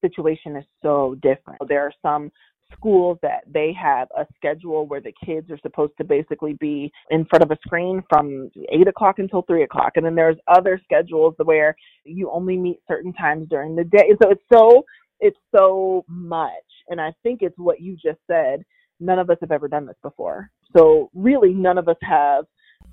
situation 0.00 0.56
is 0.56 0.64
so 0.82 1.14
different. 1.22 1.60
There 1.68 1.82
are 1.82 1.92
some 2.02 2.32
schools 2.72 3.18
that 3.22 3.42
they 3.52 3.72
have 3.72 4.08
a 4.16 4.26
schedule 4.36 4.86
where 4.86 5.00
the 5.00 5.12
kids 5.24 5.50
are 5.50 5.58
supposed 5.62 5.92
to 5.98 6.04
basically 6.04 6.54
be 6.54 6.90
in 7.10 7.24
front 7.26 7.42
of 7.42 7.50
a 7.50 7.58
screen 7.66 8.02
from 8.08 8.50
eight 8.70 8.88
o'clock 8.88 9.18
until 9.18 9.42
three 9.42 9.62
o'clock. 9.62 9.92
And 9.96 10.04
then 10.04 10.14
there's 10.14 10.36
other 10.48 10.80
schedules 10.82 11.34
where 11.44 11.74
you 12.04 12.30
only 12.30 12.56
meet 12.56 12.80
certain 12.88 13.12
times 13.12 13.48
during 13.48 13.76
the 13.76 13.84
day. 13.84 14.12
So 14.22 14.30
it's 14.30 14.42
so 14.52 14.84
it's 15.20 15.38
so 15.54 16.04
much. 16.08 16.50
And 16.88 17.00
I 17.00 17.12
think 17.22 17.40
it's 17.42 17.58
what 17.58 17.80
you 17.80 17.94
just 17.94 18.18
said. 18.26 18.62
None 19.00 19.18
of 19.18 19.30
us 19.30 19.38
have 19.40 19.52
ever 19.52 19.68
done 19.68 19.86
this 19.86 19.96
before. 20.02 20.50
So 20.76 21.10
really 21.14 21.52
none 21.52 21.78
of 21.78 21.88
us 21.88 21.96
have 22.02 22.44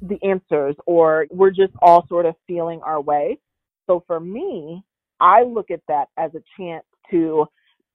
the 0.02 0.18
answers 0.24 0.76
or 0.86 1.28
we're 1.32 1.52
just 1.52 1.74
all 1.82 2.06
sort 2.08 2.26
of 2.26 2.36
feeling 2.48 2.82
our 2.84 3.02
way. 3.02 3.38
So 3.88 4.04
for 4.08 4.20
me, 4.20 4.84
I 5.20 5.44
look 5.44 5.72
at 5.72 5.82
that 5.88 6.08
as 6.18 6.32
a 6.36 6.44
chance 6.58 6.86
to 7.12 7.46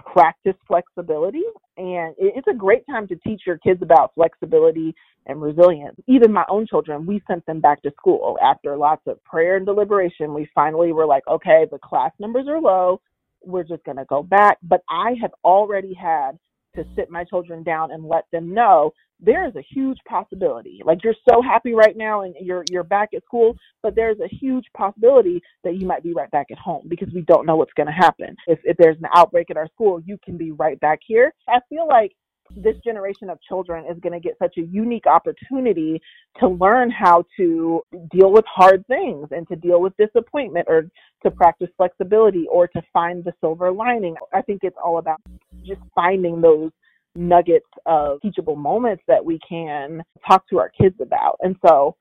practice 0.05 0.55
flexibility. 0.67 1.45
And 1.77 2.15
it's 2.19 2.49
a 2.49 2.55
great 2.55 2.85
time 2.87 3.07
to 3.09 3.17
teach 3.17 3.43
your 3.47 3.59
kids 3.59 3.83
about 3.83 4.13
flexibility 4.15 4.95
and 5.27 5.41
resilience. 5.41 5.97
Even 6.07 6.33
my 6.33 6.45
own 6.49 6.67
children, 6.67 7.07
we 7.07 7.23
sent 7.29 7.45
them 7.47 7.61
back 7.61 7.83
to 7.83 7.93
school 7.97 8.39
after 8.43 8.77
lots 8.77 9.03
of 9.07 9.23
prayer 9.25 9.57
and 9.57 9.67
deliberation. 9.67 10.35
We 10.35 10.49
finally 10.55 10.93
were 10.93 11.07
like, 11.07 11.23
okay, 11.29 11.67
the 11.71 11.79
class 11.79 12.13
numbers 12.19 12.47
are 12.49 12.61
low. 12.61 13.01
We're 13.45 13.65
just 13.65 13.85
going 13.85 13.99
to 13.99 14.05
go 14.07 14.23
back. 14.23 14.59
But 14.63 14.83
I 14.89 15.15
have 15.21 15.33
already 15.45 15.95
had 15.95 16.39
to 16.79 16.85
sit 16.97 17.11
my 17.11 17.25
children 17.25 17.63
down 17.63 17.91
and 17.91 18.05
let 18.05 18.25
them 18.33 18.55
know 18.55 18.93
there 19.21 19.47
is 19.49 19.57
a 19.57 19.63
huge 19.75 19.99
possibility. 20.09 20.81
Like 20.85 21.03
you're 21.03 21.15
so 21.29 21.43
happy 21.43 21.75
right 21.75 21.97
now 21.97 22.23
and 22.23 22.35
you're 22.41 22.65
you're 22.71 22.85
back 22.85 23.11
at 23.15 23.25
school, 23.25 23.57
but 23.83 23.95
there's 23.95 24.19
a 24.21 24.29
huge 24.29 24.65
possibility 24.77 25.43
that 25.65 25.77
you 25.77 25.87
might 25.87 26.03
be 26.03 26.13
right 26.13 26.31
back 26.31 26.47
at 26.53 26.59
home 26.59 26.87
because 26.89 27.09
we 27.13 27.23
don't 27.23 27.47
know 27.47 27.57
what's 27.57 27.73
going 27.75 27.89
to 27.89 27.93
happen. 27.93 28.37
If 28.47 28.61
if 28.65 28.77
there's 28.77 28.99
an 28.99 29.09
outbreak 29.15 29.51
at 29.51 29.57
our 29.57 29.69
school, 29.69 30.01
you 30.07 30.19
can 30.25 30.37
be 30.37 30.53
right 30.53 30.79
back 30.81 31.01
here. 31.05 31.35
I 31.49 31.59
feel 31.69 31.89
like 31.89 32.13
this 32.57 32.77
generation 32.85 33.29
of 33.29 33.39
children 33.43 33.85
is 33.91 33.99
going 34.01 34.13
to 34.13 34.21
get 34.21 34.37
such 34.39 34.57
a 34.57 34.63
unique 34.63 35.07
opportunity 35.07 36.01
to 36.41 36.49
learn 36.49 36.91
how 36.91 37.25
to 37.37 37.83
deal 38.11 38.33
with 38.33 38.45
hard 38.47 38.87
things 38.87 39.29
and 39.31 39.47
to 39.49 39.57
deal 39.57 39.81
with 39.81 39.93
disappointment 39.97 40.67
or 40.69 40.87
to 41.23 41.31
practice 41.31 41.69
flexibility 41.77 42.47
or 42.51 42.67
to 42.69 42.83
find 42.93 43.25
the 43.25 43.33
silver 43.41 43.71
lining. 43.71 44.15
I 44.33 44.43
think 44.43 44.61
it's 44.63 44.77
all 44.83 44.99
about 44.99 45.21
just 45.69 45.81
finding 45.95 46.41
those 46.41 46.71
nuggets 47.15 47.67
of 47.87 48.21
teachable 48.21 48.57
moments 48.57 49.03
that 49.09 49.25
we 49.25 49.39
can 49.49 50.03
talk 50.27 50.49
to 50.49 50.59
our 50.59 50.71
kids 50.81 50.97
about. 51.01 51.37
And 51.41 51.57
so, 51.67 51.97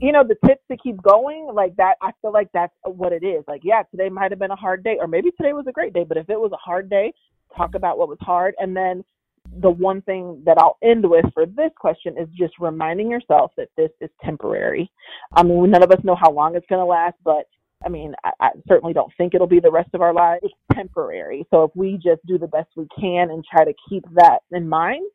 you 0.00 0.12
know, 0.12 0.24
the 0.24 0.36
tips 0.46 0.62
to 0.70 0.76
keep 0.76 1.00
going, 1.02 1.48
like 1.52 1.76
that, 1.76 1.96
I 2.02 2.12
feel 2.22 2.32
like 2.32 2.48
that's 2.52 2.72
what 2.84 3.12
it 3.12 3.22
is. 3.22 3.44
Like, 3.46 3.60
yeah, 3.64 3.82
today 3.90 4.08
might 4.08 4.32
have 4.32 4.38
been 4.38 4.50
a 4.50 4.56
hard 4.56 4.82
day, 4.82 4.96
or 5.00 5.06
maybe 5.06 5.30
today 5.30 5.52
was 5.52 5.66
a 5.68 5.72
great 5.72 5.92
day, 5.92 6.04
but 6.04 6.16
if 6.16 6.30
it 6.30 6.40
was 6.40 6.52
a 6.52 6.56
hard 6.56 6.88
day, 6.88 7.12
talk 7.56 7.74
about 7.74 7.98
what 7.98 8.08
was 8.08 8.18
hard. 8.20 8.54
And 8.58 8.76
then 8.76 9.04
the 9.60 9.70
one 9.70 10.02
thing 10.02 10.42
that 10.44 10.58
I'll 10.58 10.78
end 10.82 11.08
with 11.08 11.24
for 11.32 11.46
this 11.46 11.70
question 11.78 12.16
is 12.18 12.28
just 12.36 12.54
reminding 12.58 13.10
yourself 13.10 13.52
that 13.56 13.68
this 13.76 13.90
is 14.00 14.10
temporary. 14.24 14.90
I 15.34 15.42
mean, 15.42 15.70
none 15.70 15.82
of 15.82 15.92
us 15.92 16.02
know 16.04 16.16
how 16.16 16.30
long 16.30 16.56
it's 16.56 16.66
going 16.68 16.80
to 16.80 16.86
last, 16.86 17.16
but 17.24 17.46
I 17.86 17.88
mean, 17.88 18.14
I, 18.24 18.32
I 18.40 18.50
certainly 18.66 18.92
don't 18.92 19.12
think 19.16 19.32
it'll 19.34 19.46
be 19.46 19.60
the 19.60 19.70
rest 19.70 19.90
of 19.94 20.02
our 20.02 20.12
lives. 20.12 20.40
It's 20.42 20.54
temporary. 20.74 21.46
So 21.52 21.62
if 21.62 21.70
we 21.76 21.94
just 21.94 22.26
do 22.26 22.36
the 22.36 22.48
best 22.48 22.68
we 22.76 22.88
can 22.98 23.30
and 23.30 23.44
try 23.48 23.64
to 23.64 23.72
keep 23.88 24.04
that 24.14 24.40
in 24.50 24.68
mind, 24.68 25.08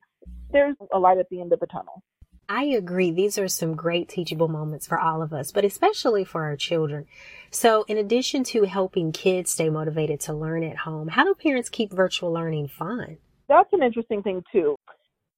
there's 0.51 0.75
a 0.93 0.97
light 0.97 1.17
at 1.17 1.29
the 1.29 1.41
end 1.41 1.51
of 1.51 1.59
the 1.59 1.67
tunnel. 1.67 2.01
I 2.47 2.63
agree. 2.63 3.11
These 3.11 3.37
are 3.37 3.47
some 3.47 3.75
great 3.75 4.09
teachable 4.09 4.47
moments 4.47 4.87
for 4.87 4.99
all 4.99 5.21
of 5.21 5.31
us, 5.31 5.51
but 5.51 5.63
especially 5.63 6.25
for 6.25 6.43
our 6.43 6.55
children. 6.55 7.07
So 7.49 7.83
in 7.87 7.97
addition 7.97 8.43
to 8.45 8.63
helping 8.63 9.11
kids 9.11 9.51
stay 9.51 9.69
motivated 9.69 10.19
to 10.21 10.33
learn 10.33 10.63
at 10.63 10.77
home, 10.77 11.09
how 11.09 11.23
do 11.23 11.33
parents 11.33 11.69
keep 11.69 11.93
virtual 11.93 12.31
learning 12.31 12.69
fun? 12.69 13.17
That's 13.47 13.71
an 13.73 13.83
interesting 13.83 14.23
thing 14.23 14.43
too, 14.51 14.75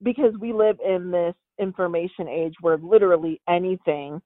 because 0.01 0.33
we 0.39 0.53
live 0.53 0.77
in 0.83 1.11
this 1.11 1.35
information 1.59 2.27
age 2.27 2.53
where 2.61 2.77
literally 2.77 3.41
anything 3.47 4.21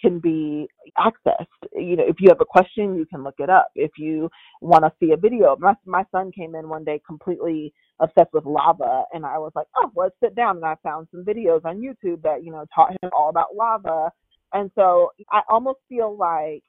can 0.00 0.18
be 0.18 0.68
accessed. 0.98 1.46
You 1.74 1.96
know, 1.96 2.04
if 2.06 2.16
you 2.20 2.28
have 2.28 2.40
a 2.40 2.44
question, 2.44 2.96
you 2.96 3.06
can 3.06 3.22
look 3.22 3.36
it 3.38 3.50
up. 3.50 3.70
If 3.74 3.92
you 3.98 4.30
want 4.60 4.84
to 4.84 4.92
see 5.00 5.12
a 5.12 5.16
video, 5.16 5.56
my 5.58 5.74
my 5.84 6.04
son 6.12 6.32
came 6.32 6.54
in 6.54 6.68
one 6.68 6.84
day 6.84 7.00
completely 7.06 7.72
obsessed 8.00 8.32
with 8.32 8.44
lava, 8.44 9.04
and 9.12 9.26
I 9.26 9.38
was 9.38 9.52
like, 9.54 9.66
oh, 9.76 9.90
let's 9.96 10.14
sit 10.22 10.34
down. 10.34 10.56
And 10.56 10.64
I 10.64 10.76
found 10.82 11.08
some 11.10 11.24
videos 11.24 11.64
on 11.64 11.80
YouTube 11.80 12.22
that 12.22 12.44
you 12.44 12.52
know 12.52 12.64
taught 12.74 12.92
him 12.92 13.10
all 13.12 13.30
about 13.30 13.56
lava. 13.56 14.10
And 14.52 14.70
so 14.74 15.12
I 15.30 15.42
almost 15.48 15.80
feel 15.88 16.16
like 16.16 16.62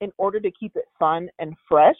in 0.00 0.12
order 0.18 0.40
to 0.40 0.50
keep 0.50 0.76
it 0.76 0.84
fun 0.98 1.30
and 1.38 1.54
fresh, 1.68 1.96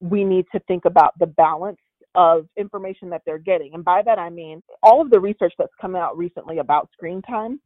we 0.00 0.22
need 0.22 0.46
to 0.52 0.60
think 0.60 0.84
about 0.84 1.18
the 1.18 1.26
balance 1.26 1.78
of 2.14 2.46
information 2.56 3.10
that 3.10 3.22
they're 3.26 3.38
getting. 3.38 3.74
And 3.74 3.84
by 3.84 4.02
that 4.02 4.18
I 4.18 4.30
mean 4.30 4.62
all 4.82 5.00
of 5.00 5.10
the 5.10 5.18
research 5.18 5.52
that's 5.58 5.72
come 5.80 5.96
out 5.96 6.16
recently 6.16 6.58
about 6.58 6.88
screen 6.92 7.22
time 7.22 7.60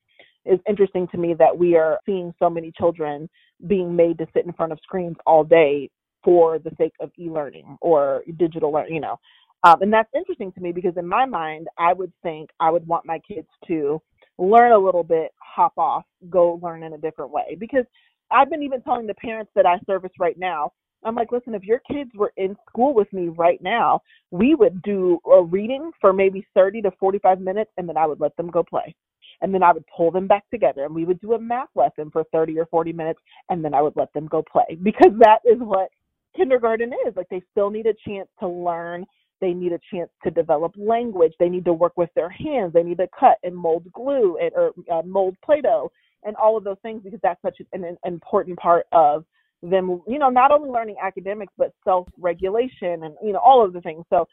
is 0.44 0.58
interesting 0.68 1.06
to 1.08 1.18
me 1.18 1.34
that 1.34 1.56
we 1.56 1.76
are 1.76 1.98
seeing 2.06 2.32
so 2.38 2.48
many 2.48 2.72
children 2.72 3.28
being 3.66 3.94
made 3.94 4.18
to 4.18 4.26
sit 4.34 4.46
in 4.46 4.52
front 4.52 4.72
of 4.72 4.78
screens 4.82 5.16
all 5.26 5.44
day 5.44 5.90
for 6.24 6.58
the 6.58 6.70
sake 6.78 6.94
of 7.00 7.10
e-learning 7.18 7.76
or 7.80 8.22
digital 8.38 8.72
learning, 8.72 8.94
you 8.94 9.00
know. 9.00 9.18
Um, 9.64 9.82
and 9.82 9.92
that's 9.92 10.10
interesting 10.14 10.52
to 10.52 10.60
me 10.60 10.72
because 10.72 10.96
in 10.96 11.06
my 11.06 11.26
mind, 11.26 11.68
I 11.78 11.92
would 11.92 12.12
think 12.22 12.50
I 12.60 12.70
would 12.70 12.86
want 12.86 13.06
my 13.06 13.18
kids 13.20 13.48
to 13.66 14.00
learn 14.38 14.72
a 14.72 14.78
little 14.78 15.02
bit, 15.02 15.32
hop 15.38 15.72
off, 15.76 16.04
go 16.30 16.60
learn 16.62 16.84
in 16.84 16.92
a 16.92 16.98
different 16.98 17.32
way. 17.32 17.56
Because 17.58 17.84
I've 18.30 18.50
been 18.50 18.62
even 18.62 18.82
telling 18.82 19.06
the 19.06 19.14
parents 19.14 19.50
that 19.56 19.66
I 19.66 19.78
service 19.86 20.12
right 20.18 20.38
now, 20.38 20.72
I'm 21.04 21.14
like, 21.14 21.32
listen, 21.32 21.54
if 21.54 21.64
your 21.64 21.80
kids 21.90 22.10
were 22.14 22.32
in 22.36 22.56
school 22.68 22.94
with 22.94 23.12
me 23.12 23.28
right 23.28 23.60
now, 23.62 24.00
we 24.30 24.54
would 24.54 24.82
do 24.82 25.18
a 25.30 25.42
reading 25.42 25.90
for 26.00 26.12
maybe 26.12 26.46
30 26.54 26.82
to 26.82 26.90
45 26.98 27.40
minutes 27.40 27.70
and 27.76 27.88
then 27.88 27.96
I 27.96 28.06
would 28.06 28.20
let 28.20 28.36
them 28.36 28.50
go 28.50 28.62
play 28.62 28.94
and 29.40 29.54
then 29.54 29.62
I 29.62 29.72
would 29.72 29.84
pull 29.94 30.10
them 30.10 30.26
back 30.26 30.48
together 30.50 30.84
and 30.84 30.94
we 30.94 31.04
would 31.04 31.20
do 31.20 31.34
a 31.34 31.38
math 31.38 31.68
lesson 31.74 32.10
for 32.10 32.24
30 32.32 32.58
or 32.58 32.66
40 32.66 32.92
minutes 32.92 33.20
and 33.48 33.64
then 33.64 33.74
I 33.74 33.82
would 33.82 33.94
let 33.96 34.12
them 34.12 34.26
go 34.26 34.42
play 34.50 34.76
because 34.82 35.12
that 35.18 35.38
is 35.44 35.58
what 35.58 35.88
kindergarten 36.36 36.92
is. 37.06 37.16
Like 37.16 37.28
they 37.30 37.42
still 37.50 37.70
need 37.70 37.86
a 37.86 37.94
chance 38.06 38.28
to 38.40 38.48
learn. 38.48 39.04
They 39.40 39.52
need 39.52 39.72
a 39.72 39.80
chance 39.92 40.10
to 40.24 40.30
develop 40.30 40.72
language. 40.76 41.32
They 41.38 41.48
need 41.48 41.64
to 41.66 41.72
work 41.72 41.96
with 41.96 42.10
their 42.14 42.30
hands. 42.30 42.72
They 42.72 42.82
need 42.82 42.98
to 42.98 43.08
cut 43.18 43.38
and 43.42 43.54
mold 43.54 43.90
glue 43.92 44.36
and, 44.40 44.50
or 44.54 44.72
uh, 44.92 45.02
mold 45.02 45.36
Play-Doh 45.44 45.90
and 46.24 46.34
all 46.36 46.56
of 46.56 46.64
those 46.64 46.78
things 46.82 47.02
because 47.04 47.20
that's 47.22 47.40
such 47.42 47.58
an, 47.72 47.84
an 47.84 47.96
important 48.04 48.58
part 48.58 48.86
of 48.92 49.24
them, 49.62 50.02
you 50.06 50.18
know, 50.18 50.28
not 50.28 50.50
only 50.50 50.70
learning 50.70 50.96
academics, 51.02 51.52
but 51.56 51.72
self-regulation 51.84 53.04
and, 53.04 53.14
you 53.22 53.32
know, 53.32 53.38
all 53.38 53.64
of 53.64 53.72
the 53.72 53.80
things. 53.80 54.04
So 54.10 54.26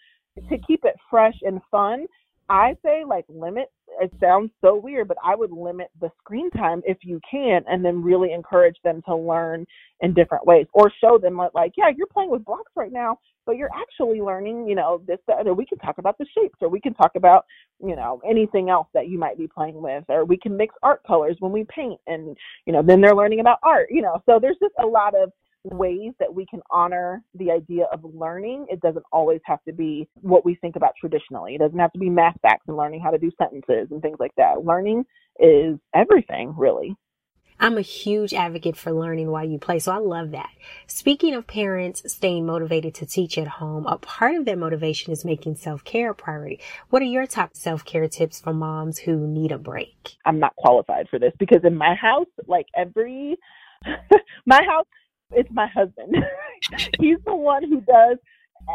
to 0.49 0.57
keep 0.67 0.83
it 0.85 0.95
fresh 1.09 1.35
and 1.43 1.61
fun, 1.71 2.05
I 2.49 2.75
say 2.83 3.03
like 3.07 3.25
limit. 3.29 3.71
It 4.01 4.11
sounds 4.19 4.51
so 4.61 4.75
weird, 4.75 5.07
but 5.07 5.17
I 5.23 5.35
would 5.35 5.51
limit 5.51 5.89
the 5.99 6.09
screen 6.19 6.49
time 6.51 6.81
if 6.85 6.97
you 7.01 7.19
can, 7.29 7.63
and 7.67 7.83
then 7.83 8.03
really 8.03 8.33
encourage 8.33 8.77
them 8.83 9.01
to 9.07 9.15
learn 9.15 9.65
in 10.01 10.13
different 10.13 10.45
ways, 10.45 10.67
or 10.73 10.91
show 11.01 11.17
them 11.17 11.37
like, 11.53 11.73
yeah, 11.77 11.89
you're 11.95 12.07
playing 12.07 12.29
with 12.29 12.43
blocks 12.43 12.71
right 12.75 12.91
now, 12.91 13.17
but 13.45 13.55
you're 13.55 13.69
actually 13.73 14.19
learning, 14.21 14.67
you 14.67 14.75
know, 14.75 15.01
this, 15.07 15.19
that, 15.27 15.47
or 15.47 15.53
we 15.53 15.65
can 15.65 15.77
talk 15.77 15.97
about 15.97 16.17
the 16.17 16.25
shapes, 16.37 16.57
or 16.61 16.69
we 16.69 16.81
can 16.81 16.93
talk 16.93 17.11
about, 17.15 17.45
you 17.79 17.95
know, 17.95 18.21
anything 18.27 18.69
else 18.69 18.87
that 18.93 19.07
you 19.07 19.17
might 19.17 19.37
be 19.37 19.47
playing 19.47 19.81
with, 19.81 20.03
or 20.09 20.25
we 20.25 20.37
can 20.37 20.57
mix 20.57 20.75
art 20.83 21.01
colors 21.07 21.37
when 21.39 21.51
we 21.51 21.65
paint, 21.65 21.99
and 22.07 22.35
you 22.65 22.73
know, 22.73 22.81
then 22.81 23.01
they're 23.01 23.15
learning 23.15 23.39
about 23.39 23.59
art, 23.63 23.87
you 23.89 24.01
know. 24.01 24.21
So 24.25 24.39
there's 24.39 24.57
just 24.59 24.75
a 24.79 24.85
lot 24.85 25.15
of 25.15 25.31
ways 25.65 26.13
that 26.19 26.33
we 26.33 26.45
can 26.45 26.61
honor 26.69 27.23
the 27.33 27.51
idea 27.51 27.85
of 27.91 28.01
learning. 28.03 28.67
It 28.69 28.81
doesn't 28.81 29.05
always 29.11 29.41
have 29.45 29.63
to 29.63 29.73
be 29.73 30.07
what 30.21 30.45
we 30.45 30.55
think 30.55 30.75
about 30.75 30.93
traditionally. 30.99 31.55
It 31.55 31.59
doesn't 31.59 31.79
have 31.79 31.93
to 31.93 31.99
be 31.99 32.09
math 32.09 32.39
facts 32.41 32.65
and 32.67 32.77
learning 32.77 33.01
how 33.01 33.11
to 33.11 33.17
do 33.17 33.31
sentences 33.37 33.87
and 33.91 34.01
things 34.01 34.17
like 34.19 34.33
that. 34.37 34.63
Learning 34.63 35.05
is 35.39 35.77
everything, 35.93 36.53
really. 36.57 36.95
I'm 37.57 37.77
a 37.77 37.81
huge 37.81 38.33
advocate 38.33 38.75
for 38.75 38.91
learning 38.91 39.31
while 39.31 39.45
you 39.45 39.57
play, 39.57 39.79
so 39.79 39.93
I 39.93 39.97
love 39.97 40.31
that. 40.31 40.49
Speaking 40.87 41.33
of 41.33 41.47
parents 41.47 42.03
staying 42.11 42.45
motivated 42.45 42.93
to 42.95 43.05
teach 43.05 43.37
at 43.37 43.47
home, 43.47 43.87
a 43.87 43.97
part 43.97 44.35
of 44.35 44.43
their 44.43 44.57
motivation 44.57 45.13
is 45.13 45.23
making 45.23 45.55
self-care 45.55 46.11
a 46.11 46.15
priority. 46.15 46.59
What 46.89 47.01
are 47.01 47.05
your 47.05 47.25
top 47.25 47.55
self-care 47.55 48.09
tips 48.09 48.41
for 48.41 48.53
moms 48.53 48.99
who 48.99 49.25
need 49.25 49.53
a 49.53 49.57
break? 49.57 50.17
I'm 50.25 50.39
not 50.39 50.55
qualified 50.57 51.07
for 51.09 51.17
this 51.17 51.31
because 51.39 51.63
in 51.63 51.77
my 51.77 51.95
house, 51.95 52.27
like 52.45 52.67
every 52.75 53.37
my 54.45 54.61
house 54.67 54.87
it's 55.35 55.51
my 55.51 55.67
husband. 55.67 56.15
He's 56.99 57.17
the 57.25 57.35
one 57.35 57.63
who 57.63 57.81
does 57.81 58.17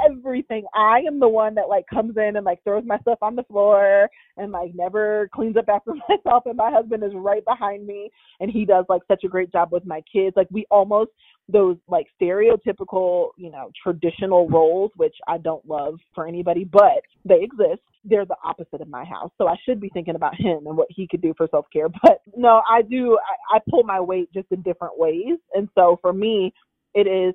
everything. 0.06 0.64
I 0.74 1.00
am 1.06 1.20
the 1.20 1.28
one 1.28 1.54
that 1.56 1.68
like 1.68 1.86
comes 1.92 2.16
in 2.16 2.36
and 2.36 2.44
like 2.44 2.62
throws 2.64 2.84
my 2.86 2.98
stuff 3.00 3.18
on 3.22 3.36
the 3.36 3.44
floor 3.44 4.08
and 4.36 4.52
like 4.52 4.72
never 4.74 5.28
cleans 5.34 5.56
up 5.56 5.68
after 5.68 5.92
myself 6.08 6.44
and 6.46 6.56
my 6.56 6.70
husband 6.70 7.04
is 7.04 7.12
right 7.14 7.44
behind 7.44 7.86
me 7.86 8.10
and 8.40 8.50
he 8.50 8.64
does 8.64 8.84
like 8.88 9.02
such 9.08 9.24
a 9.24 9.28
great 9.28 9.52
job 9.52 9.70
with 9.72 9.86
my 9.86 10.02
kids. 10.12 10.36
Like 10.36 10.48
we 10.50 10.66
almost 10.70 11.10
those 11.48 11.76
like 11.88 12.06
stereotypical, 12.20 13.30
you 13.36 13.50
know, 13.50 13.70
traditional 13.82 14.48
roles 14.48 14.90
which 14.96 15.14
I 15.28 15.38
don't 15.38 15.66
love 15.68 15.98
for 16.14 16.26
anybody, 16.26 16.64
but 16.64 17.02
they 17.24 17.42
exist. 17.42 17.82
They're 18.04 18.24
the 18.26 18.36
opposite 18.44 18.80
of 18.80 18.88
my 18.88 19.04
house. 19.04 19.30
So 19.38 19.46
I 19.48 19.56
should 19.64 19.80
be 19.80 19.90
thinking 19.90 20.16
about 20.16 20.34
him 20.34 20.66
and 20.66 20.76
what 20.76 20.88
he 20.90 21.06
could 21.10 21.22
do 21.22 21.34
for 21.36 21.48
self-care. 21.50 21.88
But 22.02 22.22
no, 22.36 22.62
I 22.68 22.82
do 22.82 23.18
I, 23.52 23.56
I 23.56 23.60
pull 23.70 23.82
my 23.84 24.00
weight 24.00 24.32
just 24.32 24.46
in 24.50 24.62
different 24.62 24.98
ways. 24.98 25.38
And 25.54 25.68
so 25.74 25.98
for 26.00 26.12
me, 26.12 26.52
it 26.94 27.06
is 27.06 27.34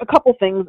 a 0.00 0.06
couple 0.06 0.32
things 0.38 0.66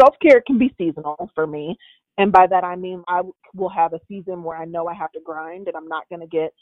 self 0.00 0.14
care 0.22 0.42
can 0.46 0.58
be 0.58 0.74
seasonal 0.78 1.30
for 1.34 1.46
me. 1.46 1.76
And 2.18 2.32
by 2.32 2.46
that, 2.46 2.64
I 2.64 2.76
mean 2.76 3.02
I 3.08 3.22
will 3.54 3.68
have 3.68 3.92
a 3.92 4.00
season 4.08 4.42
where 4.42 4.56
I 4.56 4.64
know 4.64 4.86
I 4.86 4.94
have 4.94 5.12
to 5.12 5.20
grind 5.24 5.68
and 5.68 5.76
I'm 5.76 5.88
not 5.88 6.08
going 6.08 6.20
to 6.20 6.26
get 6.26 6.52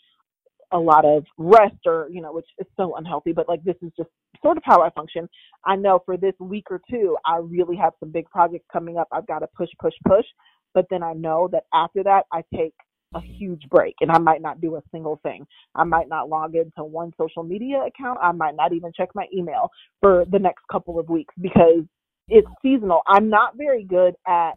a 0.73 0.79
lot 0.79 1.05
of 1.05 1.25
rest 1.39 1.77
or, 1.87 2.09
you 2.11 2.21
know, 2.21 2.33
which 2.33 2.49
is 2.59 2.67
so 2.77 2.97
unhealthy, 2.97 3.33
but 3.33 3.49
like 3.49 3.63
this 3.63 3.77
is 3.83 3.93
just 3.97 4.11
sort 4.43 4.57
of 4.57 4.63
how 4.65 4.83
I 4.83 4.91
function. 4.91 5.29
I 5.65 5.77
know 5.77 6.01
for 6.05 6.17
this 6.17 6.35
week 6.41 6.67
or 6.71 6.81
two, 6.91 7.17
I 7.25 7.37
really 7.37 7.77
have 7.77 7.93
some 8.01 8.11
big 8.11 8.29
projects 8.31 8.67
coming 8.73 8.99
up. 8.99 9.09
I've 9.13 9.27
got 9.27 9.41
to 9.41 9.47
push, 9.57 9.71
push, 9.81 9.95
push. 10.07 10.27
But 10.75 10.87
then 10.91 11.03
I 11.05 11.13
know 11.13 11.49
that 11.53 11.65
after 11.73 12.03
that, 12.03 12.25
I 12.33 12.43
take 12.53 12.75
a 13.15 13.21
huge 13.21 13.63
break 13.71 13.95
and 14.01 14.11
I 14.11 14.19
might 14.19 14.43
not 14.43 14.61
do 14.61 14.75
a 14.75 14.83
single 14.91 15.21
thing. 15.23 15.47
I 15.77 15.85
might 15.85 16.09
not 16.09 16.29
log 16.29 16.57
into 16.57 16.83
one 16.83 17.13
social 17.17 17.45
media 17.45 17.85
account. 17.87 18.19
I 18.21 18.33
might 18.33 18.57
not 18.57 18.73
even 18.73 18.93
check 18.97 19.11
my 19.15 19.27
email 19.33 19.71
for 20.01 20.25
the 20.31 20.39
next 20.39 20.65
couple 20.71 20.99
of 20.99 21.09
weeks 21.09 21.33
because 21.41 21.85
it's 22.29 22.49
seasonal. 22.63 23.03
I'm 23.07 23.29
not 23.29 23.57
very 23.57 23.85
good 23.85 24.15
at 24.27 24.53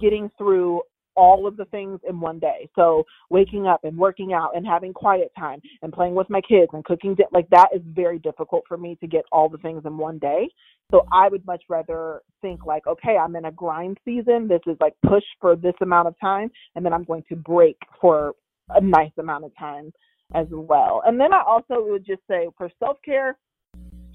getting 0.00 0.30
through 0.38 0.82
all 1.16 1.46
of 1.46 1.56
the 1.56 1.64
things 1.66 1.98
in 2.08 2.20
one 2.20 2.38
day. 2.38 2.68
So 2.74 3.04
waking 3.30 3.66
up 3.66 3.84
and 3.84 3.96
working 3.96 4.34
out 4.34 4.50
and 4.54 4.66
having 4.66 4.92
quiet 4.92 5.32
time 5.36 5.60
and 5.82 5.92
playing 5.92 6.14
with 6.14 6.28
my 6.28 6.42
kids 6.42 6.70
and 6.74 6.84
cooking 6.84 7.14
di- 7.14 7.24
like 7.32 7.48
that 7.48 7.68
is 7.74 7.80
very 7.86 8.18
difficult 8.18 8.64
for 8.68 8.76
me 8.76 8.96
to 9.00 9.06
get 9.06 9.24
all 9.32 9.48
the 9.48 9.58
things 9.58 9.82
in 9.86 9.96
one 9.96 10.18
day. 10.18 10.48
So 10.90 11.06
I 11.10 11.28
would 11.28 11.44
much 11.46 11.62
rather 11.68 12.20
think 12.42 12.66
like, 12.66 12.86
okay, 12.86 13.16
I'm 13.16 13.34
in 13.34 13.46
a 13.46 13.52
grind 13.52 13.98
season. 14.04 14.46
This 14.46 14.60
is 14.66 14.76
like 14.78 14.92
push 15.06 15.24
for 15.40 15.56
this 15.56 15.74
amount 15.80 16.08
of 16.08 16.14
time 16.20 16.50
and 16.74 16.84
then 16.84 16.92
I'm 16.92 17.04
going 17.04 17.24
to 17.30 17.36
break 17.36 17.78
for 18.00 18.34
a 18.68 18.80
nice 18.80 19.12
amount 19.18 19.44
of 19.44 19.52
time 19.58 19.92
as 20.34 20.46
well. 20.50 21.02
And 21.06 21.18
then 21.18 21.32
I 21.32 21.42
also 21.46 21.76
would 21.88 22.04
just 22.04 22.22
say 22.28 22.48
for 22.58 22.70
self-care, 22.78 23.38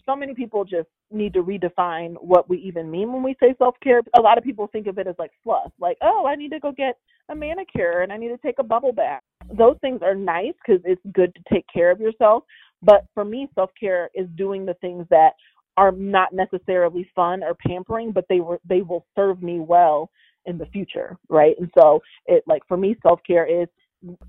so 0.06 0.16
many 0.16 0.36
people 0.36 0.66
just 0.66 0.88
need 1.14 1.34
to 1.34 1.44
redefine 1.44 2.16
what 2.22 2.50
we 2.50 2.58
even 2.60 2.90
mean 2.90 3.12
when 3.12 3.24
we 3.24 3.36
say 3.40 3.56
self 3.58 3.76
care. 3.84 4.02
A 4.18 4.22
lot 4.22 4.38
of 4.38 4.44
people 4.44 4.68
think 4.68 4.88
of 4.88 4.98
it 4.98 5.08
as 5.08 5.16
like 5.20 5.32
fluff, 5.44 5.72
like, 5.80 5.98
oh, 6.02 6.26
I 6.28 6.36
need 6.36 6.52
to 6.52 6.60
go 6.60 6.72
get 6.72 6.98
a 7.30 7.36
manicure 7.36 8.02
and 8.02 8.12
I 8.12 8.18
need 8.18 8.30
to 8.30 8.38
take 8.38 8.60
a 8.60 8.64
bubble 8.64 8.94
bath. 8.94 9.22
Those 9.58 9.78
things 9.82 10.02
are 10.04 10.16
nice 10.16 10.54
because 10.66 10.82
it's 10.86 11.02
good 11.14 11.34
to 11.36 11.42
take 11.54 11.66
care 11.74 11.92
of 11.92 12.00
yourself. 12.00 12.44
But 12.82 13.06
for 13.14 13.26
me, 13.26 13.50
self 13.56 13.72
care 13.80 14.10
is 14.16 14.28
doing 14.36 14.66
the 14.66 14.76
things 14.76 15.06
that 15.10 15.32
are 15.78 15.92
not 15.92 16.34
necessarily 16.34 17.10
fun 17.16 17.44
or 17.44 17.56
pampering, 17.56 18.12
but 18.12 18.26
they 18.30 18.40
were 18.40 18.60
they 18.68 18.82
will 18.82 19.06
serve 19.16 19.42
me 19.42 19.60
well 19.60 20.10
in 20.46 20.58
the 20.58 20.66
future, 20.68 21.18
right? 21.30 21.56
And 21.60 21.70
so 21.78 22.02
it 22.26 22.44
like 22.48 22.64
for 22.68 22.78
me, 22.78 22.96
self 23.04 23.20
care 23.26 23.46
is 23.46 23.68